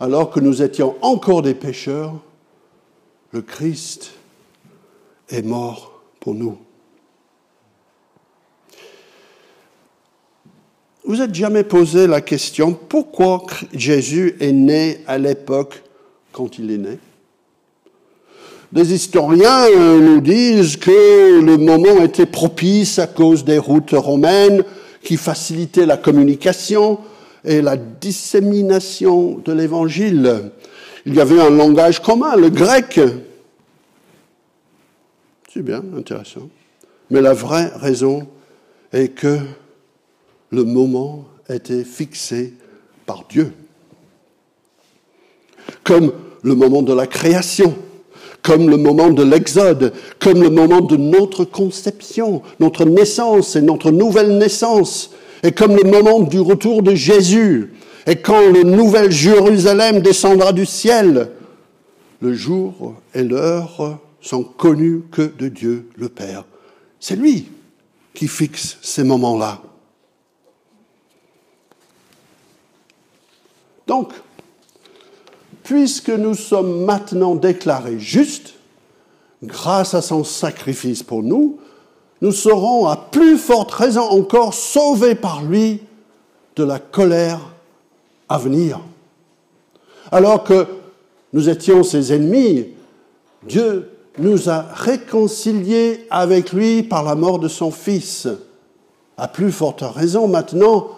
alors 0.00 0.30
que 0.30 0.40
nous 0.40 0.60
étions 0.60 0.96
encore 1.00 1.42
des 1.42 1.54
pécheurs 1.54 2.14
le 3.34 3.42
Christ 3.42 4.12
est 5.28 5.42
mort 5.42 6.00
pour 6.20 6.34
nous. 6.34 6.56
Vous 11.04 11.20
êtes 11.20 11.34
jamais 11.34 11.64
posé 11.64 12.06
la 12.06 12.20
question 12.20 12.78
pourquoi 12.88 13.44
Jésus 13.72 14.36
est 14.38 14.52
né 14.52 15.00
à 15.08 15.18
l'époque 15.18 15.82
quand 16.30 16.60
il 16.60 16.70
est 16.70 16.78
né? 16.78 16.98
Des 18.70 18.94
historiens 18.94 19.66
euh, 19.66 20.00
nous 20.00 20.20
disent 20.20 20.76
que 20.76 21.40
le 21.40 21.56
moment 21.56 22.04
était 22.04 22.26
propice 22.26 23.00
à 23.00 23.08
cause 23.08 23.44
des 23.44 23.58
routes 23.58 23.94
romaines 23.94 24.62
qui 25.02 25.16
facilitaient 25.16 25.86
la 25.86 25.96
communication 25.96 27.00
et 27.44 27.62
la 27.62 27.76
dissémination 27.76 29.38
de 29.44 29.52
l'évangile. 29.52 30.52
Il 31.06 31.14
y 31.14 31.20
avait 31.20 31.40
un 31.40 31.50
langage 31.50 32.00
commun, 32.00 32.36
le 32.36 32.50
grec. 32.50 32.98
C'est 35.52 35.62
bien, 35.62 35.82
intéressant. 35.96 36.48
Mais 37.10 37.20
la 37.20 37.34
vraie 37.34 37.70
raison 37.76 38.26
est 38.92 39.08
que 39.08 39.38
le 40.50 40.64
moment 40.64 41.26
était 41.48 41.84
fixé 41.84 42.54
par 43.06 43.24
Dieu. 43.28 43.52
Comme 45.82 46.12
le 46.42 46.54
moment 46.54 46.82
de 46.82 46.94
la 46.94 47.06
création, 47.06 47.74
comme 48.42 48.68
le 48.68 48.76
moment 48.76 49.10
de 49.10 49.22
l'exode, 49.22 49.92
comme 50.18 50.42
le 50.42 50.50
moment 50.50 50.80
de 50.80 50.96
notre 50.96 51.44
conception, 51.44 52.42
notre 52.60 52.84
naissance 52.84 53.56
et 53.56 53.62
notre 53.62 53.90
nouvelle 53.90 54.38
naissance, 54.38 55.10
et 55.42 55.52
comme 55.52 55.76
le 55.76 55.90
moment 55.90 56.20
du 56.20 56.40
retour 56.40 56.82
de 56.82 56.94
Jésus, 56.94 57.72
et 58.06 58.16
quand 58.16 58.50
le 58.50 58.62
nouvel 58.62 59.10
Jérusalem 59.10 60.00
descendra 60.00 60.52
du 60.52 60.66
ciel, 60.66 61.30
le 62.20 62.34
jour 62.34 62.94
et 63.14 63.22
l'heure 63.22 63.98
sont 64.20 64.44
connus 64.44 65.02
que 65.10 65.22
de 65.22 65.48
Dieu 65.48 65.88
le 65.96 66.08
Père. 66.08 66.44
C'est 67.00 67.16
lui 67.16 67.48
qui 68.14 68.28
fixe 68.28 68.78
ces 68.82 69.04
moments-là. 69.04 69.60
Donc, 73.86 74.12
puisque 75.62 76.10
nous 76.10 76.34
sommes 76.34 76.84
maintenant 76.84 77.34
déclarés 77.34 77.98
justes, 77.98 78.54
grâce 79.42 79.94
à 79.94 80.02
son 80.02 80.24
sacrifice 80.24 81.02
pour 81.02 81.22
nous, 81.22 81.58
nous 82.22 82.32
serons 82.32 82.86
à 82.86 82.96
plus 82.96 83.36
forte 83.36 83.70
raison 83.72 84.02
encore 84.02 84.54
sauvés 84.54 85.14
par 85.14 85.42
lui 85.42 85.80
de 86.56 86.64
la 86.64 86.78
colère 86.78 87.53
à 88.28 88.38
venir. 88.38 88.80
Alors 90.10 90.44
que 90.44 90.66
nous 91.32 91.48
étions 91.48 91.82
ses 91.82 92.12
ennemis, 92.12 92.68
Dieu 93.46 93.90
nous 94.18 94.48
a 94.48 94.62
réconciliés 94.72 96.06
avec 96.10 96.52
lui 96.52 96.82
par 96.82 97.02
la 97.02 97.14
mort 97.14 97.38
de 97.38 97.48
son 97.48 97.70
Fils. 97.70 98.28
À 99.16 99.28
plus 99.28 99.52
forte 99.52 99.82
raison 99.82 100.28
maintenant 100.28 100.88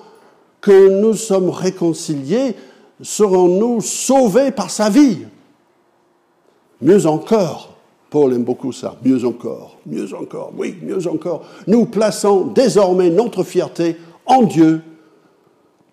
que 0.61 1.01
nous 1.01 1.15
sommes 1.15 1.51
réconciliés, 1.51 2.55
serons-nous 3.01 3.81
sauvés 3.81 4.51
par 4.51 4.71
sa 4.71 4.91
vie 4.91 5.19
Mieux 6.81 7.07
encore, 7.07 7.75
Paul 8.11 8.35
aime 8.35 8.45
beaucoup 8.45 8.73
ça, 8.73 8.97
mieux 9.05 9.25
encore, 9.25 9.79
mieux 9.87 10.15
encore, 10.15 10.53
oui, 10.57 10.77
mieux 10.83 11.07
encore. 11.07 11.45
Nous 11.67 11.87
plaçons 11.87 12.47
désormais 12.47 13.11
notre 13.11 13.45
fierté 13.45 13.97
en 14.27 14.43
Dieu 14.43 14.83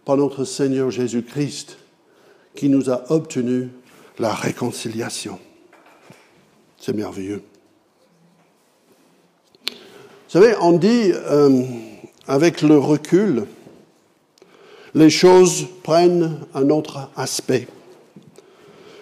par 0.06 0.18
notre 0.18 0.44
Seigneur 0.44 0.92
Jésus-Christ 0.92 1.78
qui 2.56 2.70
nous 2.70 2.90
a 2.90 3.12
obtenu 3.12 3.70
la 4.20 4.34
réconciliation. 4.34 5.40
C'est 6.78 6.96
merveilleux. 6.96 7.44
Vous 9.68 10.40
savez, 10.40 10.56
on 10.62 10.74
dit, 10.74 11.12
euh, 11.14 11.64
avec 12.28 12.62
le 12.62 12.78
recul, 12.78 13.46
les 14.94 15.10
choses 15.10 15.66
prennent 15.84 16.40
un 16.54 16.70
autre 16.70 17.10
aspect. 17.16 17.68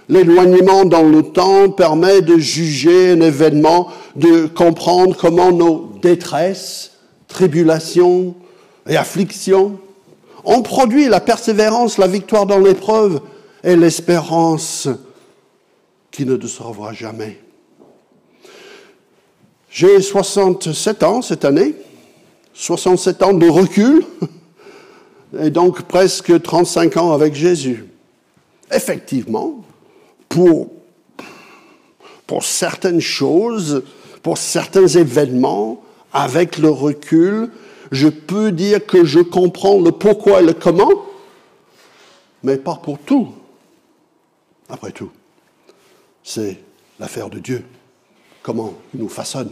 L'éloignement 0.09 0.85
dans 0.85 1.03
le 1.03 1.23
temps 1.23 1.69
permet 1.69 2.21
de 2.21 2.37
juger 2.37 3.11
un 3.11 3.21
événement, 3.21 3.89
de 4.15 4.45
comprendre 4.45 5.15
comment 5.17 5.51
nos 5.51 5.93
détresses, 6.01 6.91
tribulations 7.27 8.35
et 8.87 8.97
afflictions 8.97 9.79
ont 10.43 10.61
produit 10.61 11.07
la 11.07 11.19
persévérance, 11.19 11.97
la 11.97 12.07
victoire 12.07 12.45
dans 12.45 12.59
l'épreuve 12.59 13.21
et 13.63 13.75
l'espérance 13.75 14.87
qui 16.09 16.25
ne 16.25 16.39
se 16.45 16.61
revoit 16.61 16.93
jamais. 16.93 17.39
J'ai 19.69 20.01
67 20.01 21.03
ans 21.03 21.21
cette 21.21 21.45
année, 21.45 21.75
67 22.53 23.23
ans 23.23 23.33
de 23.33 23.47
recul, 23.47 24.03
et 25.39 25.49
donc 25.49 25.83
presque 25.83 26.41
35 26.41 26.97
ans 26.97 27.13
avec 27.13 27.33
Jésus. 27.33 27.85
Effectivement, 28.71 29.63
pour, 30.27 30.71
pour 32.27 32.43
certaines 32.43 32.99
choses, 32.99 33.83
pour 34.23 34.37
certains 34.37 34.87
événements, 34.87 35.81
avec 36.13 36.57
le 36.57 36.69
recul, 36.69 37.49
je 37.91 38.07
peux 38.07 38.51
dire 38.51 38.85
que 38.85 39.03
je 39.03 39.19
comprends 39.19 39.79
le 39.79 39.91
pourquoi 39.91 40.41
et 40.41 40.45
le 40.45 40.53
comment, 40.53 41.05
mais 42.43 42.57
pas 42.57 42.75
pour 42.75 42.97
tout. 42.99 43.33
Après 44.69 44.91
tout, 44.91 45.11
c'est 46.23 46.57
l'affaire 46.99 47.29
de 47.29 47.39
Dieu, 47.39 47.65
comment 48.41 48.73
il 48.93 49.01
nous 49.01 49.09
façonne. 49.09 49.51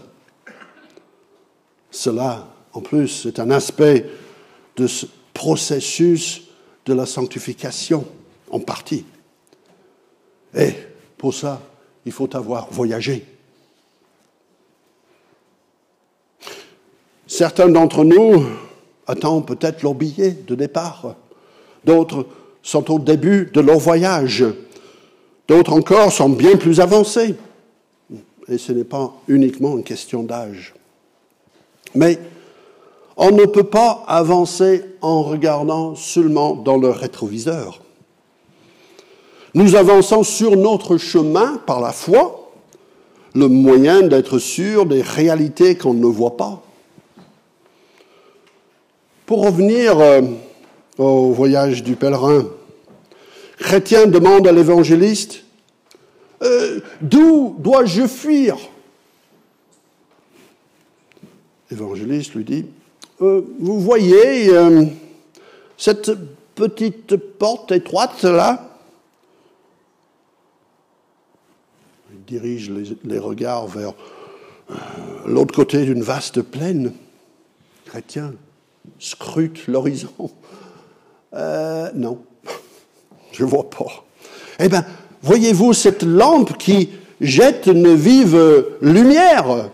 Cela, 1.92 2.48
en 2.74 2.82
plus, 2.82 3.08
c'est 3.08 3.40
un 3.40 3.52
aspect 3.52 4.10
de 4.78 4.88
ce 4.88 5.06
processus 5.34 6.44
de 6.86 6.94
la 6.94 7.06
sanctification, 7.06 8.08
en 8.50 8.60
partie. 8.60 9.06
Et 10.56 10.74
pour 11.18 11.34
ça, 11.34 11.62
il 12.06 12.12
faut 12.12 12.34
avoir 12.36 12.70
voyagé. 12.72 13.26
Certains 17.30 17.70
d'entre 17.70 18.04
nous 18.04 18.44
attendent 19.06 19.46
peut-être 19.46 19.84
leur 19.84 19.94
billet 19.94 20.36
de 20.48 20.56
départ. 20.56 21.14
D'autres 21.86 22.26
sont 22.64 22.92
au 22.92 22.98
début 22.98 23.52
de 23.54 23.62
leur 23.62 23.78
voyage. 23.78 24.44
D'autres 25.48 25.74
encore 25.74 26.12
sont 26.12 26.30
bien 26.30 26.58
plus 26.58 26.80
avancés. 26.80 27.36
Et 28.48 28.58
ce 28.58 28.72
n'est 28.72 28.84
pas 28.84 29.14
uniquement 29.28 29.78
une 29.78 29.84
question 29.84 30.24
d'âge. 30.24 30.74
Mais 31.94 32.18
on 33.16 33.30
ne 33.30 33.46
peut 33.46 33.64
pas 33.64 34.04
avancer 34.08 34.84
en 35.02 35.22
regardant 35.22 35.94
seulement 35.94 36.56
dans 36.56 36.78
le 36.78 36.90
rétroviseur. 36.90 37.80
Nous 39.54 39.76
avançons 39.76 40.24
sur 40.24 40.58
notre 40.58 40.98
chemin 40.98 41.58
par 41.68 41.80
la 41.80 41.92
foi, 41.92 42.52
le 43.36 43.48
moyen 43.48 44.02
d'être 44.02 44.40
sûr 44.40 44.88
des 44.88 45.04
réalités 45.04 45.76
qu'on 45.76 45.94
ne 45.94 46.08
voit 46.08 46.36
pas. 46.36 46.64
Pour 49.30 49.46
revenir 49.46 50.00
euh, 50.00 50.24
au 50.98 51.32
voyage 51.34 51.84
du 51.84 51.96
pèlerin, 51.96 52.48
Chrétien 53.60 54.08
demande 54.08 54.48
à 54.48 54.52
l'évangéliste, 54.52 55.44
euh, 56.42 56.80
D'où 57.00 57.56
dois-je 57.60 58.08
fuir? 58.08 58.58
L'évangéliste 61.70 62.34
lui 62.34 62.44
dit, 62.44 62.66
euh, 63.22 63.44
Vous 63.60 63.80
voyez 63.80 64.50
cette 65.78 66.10
petite 66.56 67.16
porte 67.16 67.72
étroite 67.72 68.24
là? 68.24 68.80
Il 72.12 72.24
dirige 72.26 72.72
les, 73.04 73.20
regards 73.20 73.68
vers 73.68 73.94
l'autre 75.28 75.54
côté 75.54 75.86
d'une 75.86 76.02
vaste 76.02 76.42
plaine. 76.42 76.94
Chrétien, 77.86 78.34
scrute 78.98 79.68
l'horizon. 79.68 80.32
Euh, 81.34 81.90
non, 81.94 82.20
je 83.32 83.44
ne 83.44 83.50
vois 83.50 83.70
pas. 83.70 84.06
Eh 84.60 84.70
bien, 84.70 84.86
voyez-vous 85.22 85.74
cette 85.74 86.04
lampe 86.04 86.58
qui 86.58 86.90
jette 87.22 87.68
une 87.68 87.94
vive 87.94 88.66
lumière? 88.82 89.70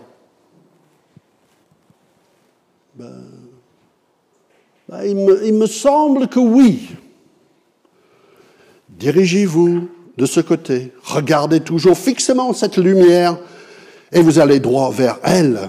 Ben, 2.94 3.24
ben, 4.88 5.02
il, 5.04 5.16
me, 5.16 5.46
il 5.46 5.54
me 5.54 5.66
semble 5.66 6.28
que 6.28 6.38
oui. 6.38 6.90
Dirigez-vous 8.88 9.88
de 10.16 10.26
ce 10.26 10.40
côté, 10.40 10.92
regardez 11.02 11.60
toujours 11.60 11.98
fixement 11.98 12.54
cette 12.54 12.78
lumière 12.78 13.36
et 14.12 14.22
vous 14.22 14.38
allez 14.38 14.60
droit 14.60 14.90
vers 14.90 15.18
elle. 15.22 15.68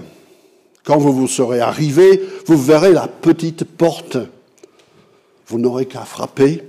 Quand 0.88 0.96
vous 0.96 1.12
vous 1.12 1.28
serez 1.28 1.60
arrivé, 1.60 2.18
vous 2.46 2.56
verrez 2.56 2.94
la 2.94 3.08
petite 3.08 3.64
porte. 3.64 4.16
Vous 5.46 5.58
n'aurez 5.58 5.84
qu'à 5.84 6.06
frapper 6.06 6.62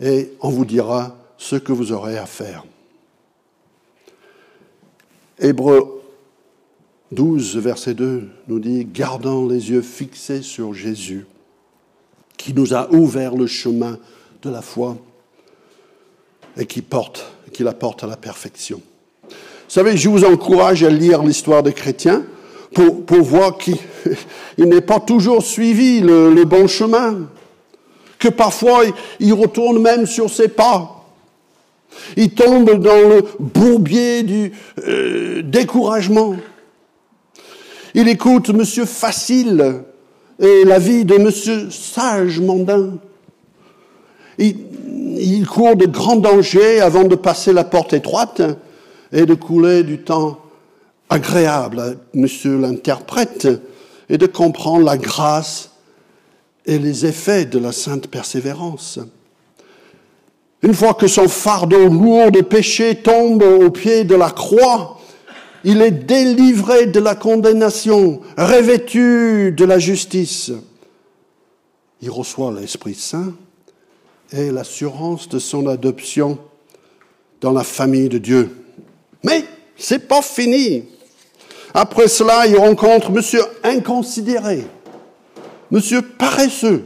et 0.00 0.32
on 0.40 0.48
vous 0.48 0.64
dira 0.64 1.14
ce 1.36 1.56
que 1.56 1.70
vous 1.72 1.92
aurez 1.92 2.16
à 2.16 2.24
faire. 2.24 2.64
Hébreu 5.38 6.02
12, 7.12 7.58
verset 7.58 7.92
2 7.92 8.30
nous 8.48 8.60
dit, 8.60 8.86
gardant 8.86 9.46
les 9.46 9.72
yeux 9.72 9.82
fixés 9.82 10.40
sur 10.40 10.72
Jésus, 10.72 11.26
qui 12.38 12.54
nous 12.54 12.72
a 12.72 12.90
ouvert 12.94 13.34
le 13.34 13.46
chemin 13.46 13.98
de 14.40 14.48
la 14.48 14.62
foi 14.62 14.96
et 16.56 16.64
qui 16.64 16.80
porte, 16.80 17.30
qui 17.52 17.62
la 17.62 17.74
porte 17.74 18.02
à 18.02 18.06
la 18.06 18.16
perfection. 18.16 18.80
savez, 19.68 19.98
je 19.98 20.08
vous 20.08 20.24
encourage 20.24 20.82
à 20.82 20.88
lire 20.88 21.22
l'histoire 21.22 21.62
des 21.62 21.74
chrétiens 21.74 22.24
pour, 22.74 23.22
voir 23.22 23.58
qu'il 23.58 23.76
n'est 24.58 24.80
pas 24.80 25.00
toujours 25.00 25.42
suivi 25.42 26.00
le, 26.00 26.44
bon 26.44 26.66
chemin, 26.66 27.28
que 28.18 28.28
parfois 28.28 28.82
il 29.20 29.32
retourne 29.32 29.80
même 29.80 30.06
sur 30.06 30.30
ses 30.30 30.48
pas. 30.48 30.94
Il 32.16 32.30
tombe 32.30 32.78
dans 32.78 33.08
le 33.08 33.24
bourbier 33.40 34.22
du 34.22 34.52
euh, 34.86 35.42
découragement. 35.42 36.36
Il 37.94 38.08
écoute 38.08 38.50
Monsieur 38.50 38.84
Facile 38.84 39.82
et 40.38 40.64
la 40.64 40.78
vie 40.78 41.04
de 41.04 41.16
Monsieur 41.16 41.70
Sage 41.70 42.38
Mondain. 42.38 42.98
Il, 44.38 44.56
il 45.18 45.46
court 45.46 45.74
de 45.74 45.86
grands 45.86 46.16
dangers 46.16 46.80
avant 46.80 47.04
de 47.04 47.16
passer 47.16 47.52
la 47.52 47.64
porte 47.64 47.92
étroite 47.92 48.42
et 49.10 49.24
de 49.26 49.34
couler 49.34 49.82
du 49.82 49.98
temps 49.98 50.38
agréable 51.10 51.80
à 51.80 51.90
Monsieur 52.14 52.58
l'interprète 52.58 53.48
et 54.08 54.18
de 54.18 54.26
comprendre 54.26 54.84
la 54.84 54.96
grâce 54.96 55.70
et 56.66 56.78
les 56.78 57.06
effets 57.06 57.44
de 57.44 57.58
la 57.58 57.72
sainte 57.72 58.08
persévérance. 58.08 58.98
Une 60.62 60.74
fois 60.74 60.94
que 60.94 61.06
son 61.06 61.28
fardeau 61.28 61.88
lourd 61.88 62.30
de 62.30 62.40
péché 62.40 62.96
tombe 62.96 63.42
au 63.42 63.70
pied 63.70 64.04
de 64.04 64.14
la 64.14 64.30
croix, 64.30 64.98
il 65.64 65.82
est 65.82 65.90
délivré 65.90 66.86
de 66.86 67.00
la 67.00 67.14
condamnation, 67.14 68.20
revêtu 68.36 69.52
de 69.52 69.64
la 69.64 69.78
justice. 69.78 70.52
Il 72.00 72.10
reçoit 72.10 72.52
l'Esprit 72.52 72.94
Saint 72.94 73.34
et 74.32 74.50
l'assurance 74.50 75.28
de 75.28 75.38
son 75.38 75.66
adoption 75.66 76.38
dans 77.40 77.52
la 77.52 77.64
famille 77.64 78.08
de 78.08 78.18
Dieu. 78.18 78.56
Mais 79.24 79.44
c'est 79.76 80.06
pas 80.06 80.22
fini. 80.22 80.84
Après 81.74 82.08
cela, 82.08 82.46
il 82.46 82.56
rencontre 82.56 83.10
monsieur 83.10 83.42
inconsidéré, 83.62 84.64
monsieur 85.70 86.02
paresseux 86.02 86.84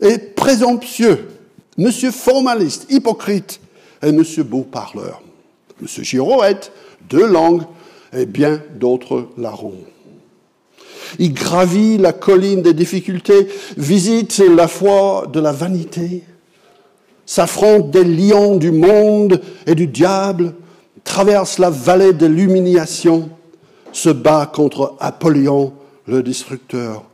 et 0.00 0.18
présomptueux, 0.18 1.28
monsieur 1.76 2.10
formaliste, 2.10 2.86
hypocrite 2.90 3.60
et 4.02 4.12
monsieur 4.12 4.44
beau 4.44 4.62
parleur. 4.62 5.22
Monsieur 5.80 6.02
Girouette, 6.02 6.72
deux 7.08 7.26
langues 7.26 7.62
et 8.12 8.26
bien 8.26 8.62
d'autres 8.76 9.28
larrons. 9.36 9.84
Il 11.18 11.32
gravit 11.32 11.98
la 11.98 12.12
colline 12.12 12.62
des 12.62 12.74
difficultés, 12.74 13.48
visite 13.76 14.38
la 14.38 14.68
foi 14.68 15.26
de 15.32 15.40
la 15.40 15.52
vanité, 15.52 16.24
s'affronte 17.24 17.90
des 17.90 18.04
lions 18.04 18.56
du 18.56 18.70
monde 18.70 19.40
et 19.66 19.74
du 19.74 19.86
diable, 19.86 20.54
traverse 21.04 21.58
la 21.58 21.70
vallée 21.70 22.12
de 22.12 22.26
l'humiliation, 22.26 23.30
se 23.92 24.10
bat 24.10 24.46
contre 24.46 24.96
Apollyon, 25.00 25.72
le 26.06 26.22
destructeur. 26.22 27.04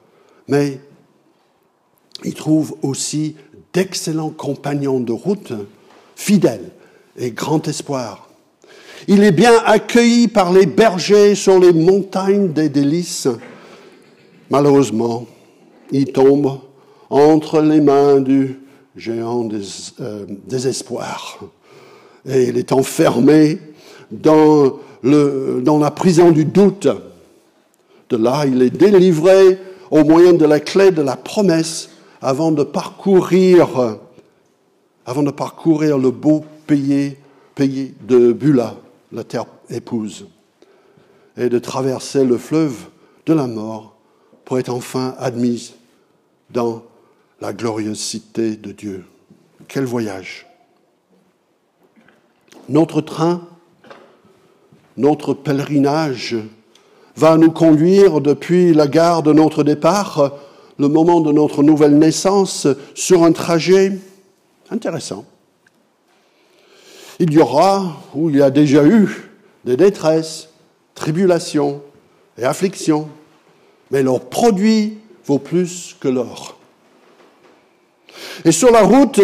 Mais 0.48 0.80
il 2.24 2.34
trouve 2.34 2.76
aussi 2.82 3.36
d'excellents 3.72 4.30
compagnons 4.30 5.00
de 5.00 5.12
route, 5.12 5.52
fidèles 6.16 6.70
et 7.16 7.30
grand 7.32 7.66
espoir. 7.68 8.28
Il 9.08 9.22
est 9.22 9.32
bien 9.32 9.52
accueilli 9.66 10.28
par 10.28 10.52
les 10.52 10.66
bergers 10.66 11.34
sur 11.34 11.58
les 11.58 11.72
montagnes 11.72 12.52
des 12.52 12.68
délices. 12.68 13.28
Malheureusement, 14.50 15.26
il 15.90 16.06
tombe 16.06 16.58
entre 17.10 17.60
les 17.60 17.80
mains 17.80 18.20
du 18.20 18.58
géant 18.96 19.44
des, 19.44 19.62
euh. 20.00 20.26
Et 22.26 22.44
il 22.44 22.56
est 22.56 22.72
enfermé 22.72 23.58
dans, 24.10 24.78
dans 25.04 25.78
la 25.78 25.90
prison 25.90 26.30
du 26.30 26.44
doute. 26.44 26.88
De 28.08 28.16
là, 28.16 28.44
il 28.46 28.62
est 28.62 28.70
délivré 28.70 29.58
au 29.90 30.02
moyen 30.04 30.32
de 30.32 30.44
la 30.44 30.60
clé 30.60 30.90
de 30.90 31.02
la 31.02 31.16
promesse 31.16 31.90
avant 32.22 32.52
de 32.52 32.64
parcourir, 32.64 33.98
avant 35.04 35.22
de 35.22 35.30
parcourir 35.30 35.98
le 35.98 36.10
beau 36.10 36.44
pays, 36.66 37.16
pays 37.54 37.94
de 38.06 38.32
Bula, 38.32 38.76
la 39.12 39.24
terre 39.24 39.46
épouse, 39.68 40.26
et 41.36 41.48
de 41.48 41.58
traverser 41.58 42.24
le 42.24 42.38
fleuve 42.38 42.86
de 43.26 43.34
la 43.34 43.46
mort 43.46 43.94
pour 44.44 44.58
être 44.58 44.70
enfin 44.70 45.14
admis 45.18 45.74
dans 46.50 46.82
la 47.40 47.52
glorieuse 47.52 47.98
cité 47.98 48.56
de 48.56 48.72
Dieu. 48.72 49.04
Quel 49.68 49.84
voyage 49.84 50.46
Notre 52.68 53.00
train 53.00 53.46
notre 54.96 55.34
pèlerinage 55.34 56.36
va 57.16 57.36
nous 57.36 57.50
conduire 57.50 58.20
depuis 58.20 58.74
la 58.74 58.86
gare 58.86 59.22
de 59.22 59.32
notre 59.32 59.62
départ, 59.62 60.32
le 60.78 60.88
moment 60.88 61.20
de 61.20 61.32
notre 61.32 61.62
nouvelle 61.62 61.98
naissance, 61.98 62.66
sur 62.94 63.22
un 63.22 63.32
trajet 63.32 63.98
intéressant. 64.70 65.24
Il 67.20 67.32
y 67.32 67.38
aura, 67.38 68.02
ou 68.14 68.30
il 68.30 68.36
y 68.36 68.42
a 68.42 68.50
déjà 68.50 68.84
eu, 68.84 69.30
des 69.64 69.76
détresses, 69.76 70.48
tribulations 70.94 71.80
et 72.36 72.44
afflictions, 72.44 73.08
mais 73.90 74.02
leur 74.02 74.20
produit 74.20 74.98
vaut 75.24 75.38
plus 75.38 75.96
que 76.00 76.08
l'or. 76.08 76.56
Et 78.44 78.52
sur 78.52 78.70
la 78.70 78.82
route, 78.82 79.20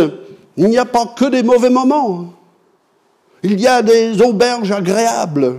il 0.56 0.66
n'y 0.66 0.78
a 0.78 0.84
pas 0.84 1.06
que 1.06 1.24
des 1.26 1.42
mauvais 1.42 1.70
moments. 1.70 2.34
Il 3.42 3.60
y 3.60 3.66
a 3.66 3.82
des 3.82 4.20
auberges 4.20 4.70
agréables, 4.70 5.56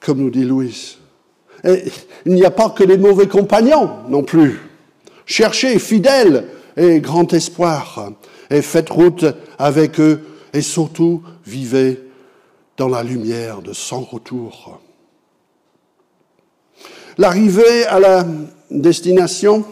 comme 0.00 0.18
nous 0.18 0.30
dit 0.30 0.44
Louis. 0.44 0.98
Et 1.64 1.84
il 2.26 2.34
n'y 2.34 2.44
a 2.44 2.50
pas 2.50 2.70
que 2.70 2.82
des 2.82 2.98
mauvais 2.98 3.28
compagnons 3.28 3.90
non 4.08 4.22
plus. 4.24 4.60
Cherchez 5.26 5.78
fidèles 5.78 6.48
et 6.76 7.00
grand 7.00 7.32
espoir, 7.32 8.10
et 8.50 8.62
faites 8.62 8.90
route 8.90 9.24
avec 9.58 10.00
eux, 10.00 10.22
et 10.52 10.62
surtout 10.62 11.22
vivez 11.46 12.00
dans 12.76 12.88
la 12.88 13.02
lumière 13.02 13.62
de 13.62 13.72
son 13.72 14.00
retour. 14.00 14.80
L'arrivée 17.18 17.84
à 17.86 18.00
la 18.00 18.26
destination 18.70 19.64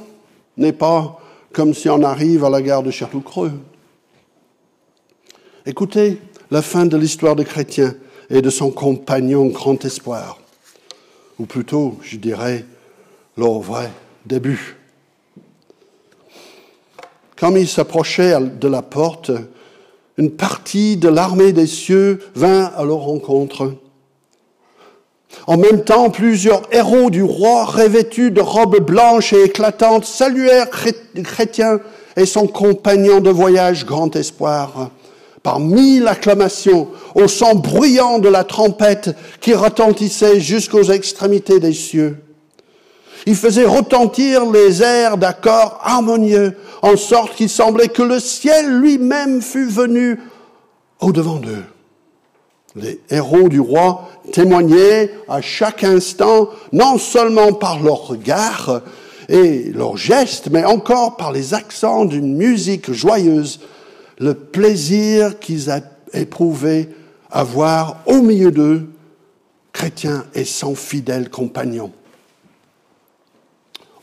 n'est 0.57 0.73
pas 0.73 1.19
comme 1.53 1.75
si 1.75 1.89
on 1.89 2.03
arrive 2.03 2.45
à 2.45 2.51
la 2.51 2.63
gare 2.63 2.83
de 2.83 2.91
Château-Creux. 2.91 3.53
Écoutez 5.67 6.19
la 6.51 6.63
fin 6.63 6.87
de 6.87 6.97
l'histoire 6.97 7.37
des 7.37 7.45
chrétiens 7.45 7.95
et 8.31 8.41
de 8.41 8.49
son 8.49 8.71
compagnon 8.71 9.49
grand 9.49 9.85
espoir, 9.85 10.39
ou 11.39 11.45
plutôt, 11.45 11.99
je 12.01 12.17
dirais, 12.17 12.65
leur 13.37 13.59
vrai 13.59 13.91
début. 14.25 14.79
Comme 17.39 17.59
il 17.59 17.69
s'approchait 17.69 18.35
de 18.41 18.69
la 18.69 18.81
porte, 18.81 19.33
une 20.17 20.31
partie 20.31 20.97
de 20.97 21.09
l'armée 21.09 21.53
des 21.53 21.67
cieux 21.67 22.21
vint 22.35 22.73
à 22.75 22.83
leur 22.83 23.01
rencontre. 23.01 23.75
En 25.47 25.59
même 25.59 25.85
temps, 25.85 26.09
plusieurs 26.09 26.63
héros 26.73 27.11
du 27.11 27.23
roi, 27.23 27.67
revêtus 27.67 28.31
de 28.31 28.41
robes 28.41 28.81
blanches 28.81 29.35
et 29.35 29.45
éclatantes, 29.45 30.07
saluèrent 30.07 30.71
Chrétien 30.71 31.81
et 32.17 32.25
son 32.25 32.47
compagnon 32.47 33.21
de 33.21 33.31
voyage, 33.31 33.85
grand 33.85 34.17
espoir 34.17 34.91
par 35.43 35.59
mille 35.59 36.07
acclamations, 36.07 36.89
au 37.15 37.29
son 37.29 37.55
bruyant 37.55 38.19
de 38.19 38.29
la 38.29 38.45
trompette 38.45 39.11
qui 39.41 39.55
retentissait 39.55 40.41
jusqu'aux 40.41 40.85
extrémités 40.85 41.61
des 41.61 41.73
cieux. 41.73 42.19
Il 43.27 43.37
faisait 43.37 43.65
retentir 43.65 44.51
les 44.51 44.83
airs 44.83 45.19
d'accords 45.19 45.79
harmonieux, 45.83 46.57
en 46.83 46.97
sorte 46.97 47.35
qu'il 47.35 47.49
semblait 47.49 47.89
que 47.89 48.03
le 48.03 48.19
ciel 48.19 48.79
lui-même 48.79 49.43
fût 49.43 49.69
venu 49.69 50.19
au-devant 51.01 51.37
d'eux. 51.37 51.65
Les 52.77 53.01
héros 53.11 53.49
du 53.49 53.61
roi 53.61 54.09
témoignaient 54.33 55.11
à 55.29 55.41
chaque 55.41 55.85
instant, 55.85 56.49
non 56.73 56.99
seulement 56.99 57.53
par 57.53 57.83
leurs 57.83 58.07
regards 58.07 58.83
et 59.29 59.71
leurs 59.75 59.97
gestes, 59.97 60.49
mais 60.51 60.65
encore 60.65 61.17
par 61.17 61.33
les 61.33 61.53
accents 61.53 62.05
d'une 62.05 62.37
musique 62.37 62.93
joyeuse, 62.93 63.61
le 64.21 64.35
plaisir 64.35 65.41
qu'ils 65.41 65.71
éprouvaient 66.13 66.91
à 67.31 67.43
voir 67.43 68.03
au 68.07 68.21
milieu 68.21 68.53
d'eux 68.53 68.91
chrétiens 69.73 70.27
et 70.35 70.45
son 70.45 70.75
fidèle 70.75 71.31
compagnon. 71.31 71.91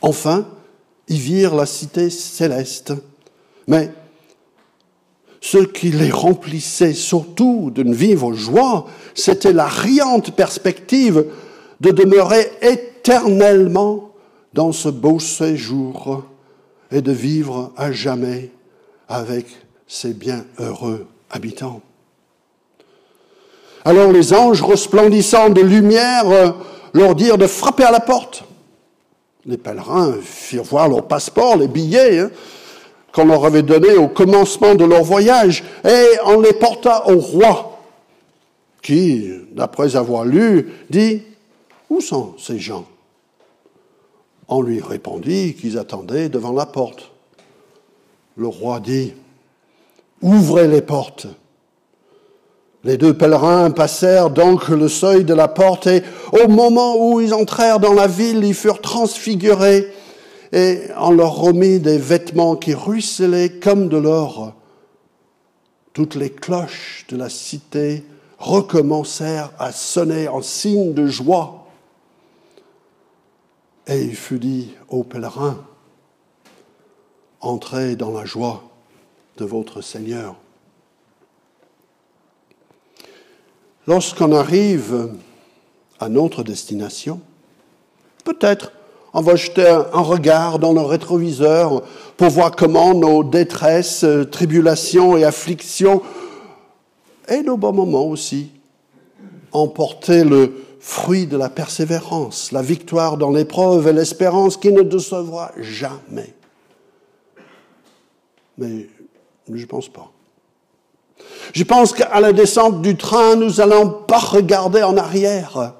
Enfin, 0.01 0.47
ils 1.07 1.19
virent 1.19 1.55
la 1.55 1.65
cité 1.65 2.09
céleste, 2.09 2.93
mais 3.67 3.91
ce 5.39 5.59
qui 5.59 5.91
les 5.91 6.09
remplissait 6.09 6.93
surtout 6.93 7.71
d'une 7.73 7.93
vive 7.93 8.33
joie, 8.33 8.87
c'était 9.13 9.53
la 9.53 9.67
riante 9.67 10.35
perspective 10.35 11.25
de 11.79 11.91
demeurer 11.91 12.49
éternellement 12.61 14.11
dans 14.53 14.71
ce 14.71 14.89
beau 14.89 15.19
séjour 15.19 16.25
et 16.89 17.01
de 17.01 17.11
vivre 17.11 17.71
à 17.77 17.91
jamais 17.91 18.49
avec 19.07 19.45
ses 19.87 20.13
bienheureux 20.13 21.07
habitants. 21.29 21.81
Alors 23.85 24.11
les 24.11 24.33
anges 24.33 24.61
resplendissants 24.61 25.49
de 25.49 25.61
lumière 25.61 26.29
euh, 26.29 26.51
leur 26.93 27.15
dirent 27.15 27.37
de 27.37 27.47
frapper 27.47 27.83
à 27.83 27.91
la 27.91 28.01
porte. 28.01 28.43
Les 29.45 29.57
pèlerins 29.57 30.15
firent 30.21 30.63
voir 30.63 30.89
leur 30.89 31.07
passeport, 31.07 31.55
les 31.55 31.69
billets 31.69 32.19
hein, 32.19 32.31
qu'on 33.13 33.25
leur 33.25 33.45
avait 33.45 33.63
donnés 33.63 33.95
au 33.95 34.09
commencement 34.09 34.75
de 34.75 34.83
leur 34.83 35.03
voyage, 35.03 35.63
et 35.85 36.05
on 36.25 36.41
les 36.41 36.53
porta 36.53 37.09
au 37.09 37.17
roi, 37.17 37.79
qui, 38.83 39.31
d'après 39.53 39.95
avoir 39.95 40.25
lu, 40.25 40.73
dit, 40.89 41.23
Où 41.89 42.01
sont 42.01 42.35
ces 42.37 42.59
gens? 42.59 42.85
On 44.49 44.61
lui 44.61 44.81
répondit 44.81 45.55
qu'ils 45.55 45.77
attendaient 45.77 46.29
devant 46.29 46.53
la 46.53 46.65
porte. 46.65 47.11
Le 48.35 48.47
roi 48.47 48.79
dit, 48.79 49.13
Ouvrez 50.21 50.67
les 50.67 50.81
portes. 50.81 51.27
Les 52.83 52.97
deux 52.97 53.15
pèlerins 53.15 53.71
passèrent 53.71 54.29
donc 54.29 54.69
le 54.69 54.87
seuil 54.87 55.25
de 55.25 55.33
la 55.33 55.47
porte 55.47 55.87
et 55.87 56.03
au 56.31 56.47
moment 56.47 56.95
où 56.97 57.19
ils 57.19 57.33
entrèrent 57.33 57.79
dans 57.79 57.93
la 57.93 58.07
ville, 58.07 58.43
ils 58.43 58.53
furent 58.53 58.81
transfigurés 58.81 59.91
et 60.53 60.83
on 60.97 61.11
leur 61.11 61.35
remit 61.35 61.79
des 61.79 61.97
vêtements 61.97 62.55
qui 62.55 62.73
ruisselaient 62.73 63.59
comme 63.59 63.89
de 63.89 63.97
l'or. 63.97 64.53
Toutes 65.93 66.15
les 66.15 66.29
cloches 66.29 67.05
de 67.09 67.17
la 67.17 67.29
cité 67.29 68.05
recommencèrent 68.37 69.51
à 69.59 69.71
sonner 69.71 70.27
en 70.27 70.41
signe 70.41 70.93
de 70.93 71.07
joie. 71.07 71.67
Et 73.87 74.01
il 74.01 74.15
fut 74.15 74.39
dit 74.39 74.73
aux 74.89 75.03
pèlerins, 75.03 75.57
entrez 77.41 77.95
dans 77.95 78.11
la 78.11 78.25
joie 78.25 78.66
de 79.37 79.45
votre 79.45 79.81
Seigneur. 79.81 80.35
Lorsqu'on 83.85 84.33
arrive 84.33 85.11
à 85.99 86.09
notre 86.09 86.43
destination, 86.43 87.21
peut-être 88.25 88.73
on 89.13 89.21
va 89.21 89.35
jeter 89.35 89.67
un 89.67 90.01
regard 90.01 90.59
dans 90.59 90.73
le 90.73 90.81
rétroviseur 90.81 91.83
pour 92.17 92.29
voir 92.29 92.51
comment 92.55 92.93
nos 92.93 93.23
détresses, 93.23 94.05
tribulations 94.31 95.15
et 95.15 95.23
afflictions, 95.23 96.01
et 97.29 97.41
nos 97.41 97.57
bons 97.57 97.73
moments 97.73 98.05
aussi, 98.05 98.51
ont 99.53 99.69
porté 99.69 100.23
le 100.23 100.53
fruit 100.79 101.25
de 101.25 101.37
la 101.37 101.49
persévérance, 101.49 102.51
la 102.51 102.61
victoire 102.61 103.17
dans 103.17 103.31
l'épreuve 103.31 103.87
et 103.87 103.93
l'espérance 103.93 104.57
qui 104.57 104.71
ne 104.71 104.81
décevra 104.81 105.51
jamais. 105.59 106.33
Mais 108.57 108.87
je 109.53 109.61
ne 109.61 109.65
pense 109.65 109.89
pas. 109.89 110.11
Je 111.53 111.63
pense 111.63 111.93
qu'à 111.93 112.19
la 112.19 112.33
descente 112.33 112.81
du 112.81 112.95
train, 112.95 113.35
nous 113.35 113.55
n'allons 113.55 113.89
pas 113.89 114.19
regarder 114.19 114.83
en 114.83 114.97
arrière, 114.97 115.73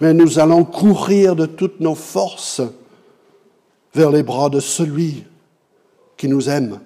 mais 0.00 0.14
nous 0.14 0.38
allons 0.38 0.64
courir 0.64 1.34
de 1.34 1.46
toutes 1.46 1.80
nos 1.80 1.94
forces 1.94 2.62
vers 3.94 4.10
les 4.10 4.22
bras 4.22 4.50
de 4.50 4.60
celui 4.60 5.24
qui 6.16 6.28
nous 6.28 6.48
aime 6.48 6.80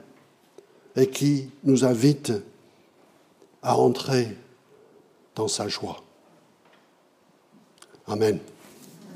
et 0.96 1.08
qui 1.08 1.50
nous 1.64 1.84
invite 1.84 2.32
à 3.62 3.76
entrer 3.76 4.36
dans 5.34 5.48
sa 5.48 5.68
joie. 5.68 6.02
Amen. 8.06 8.38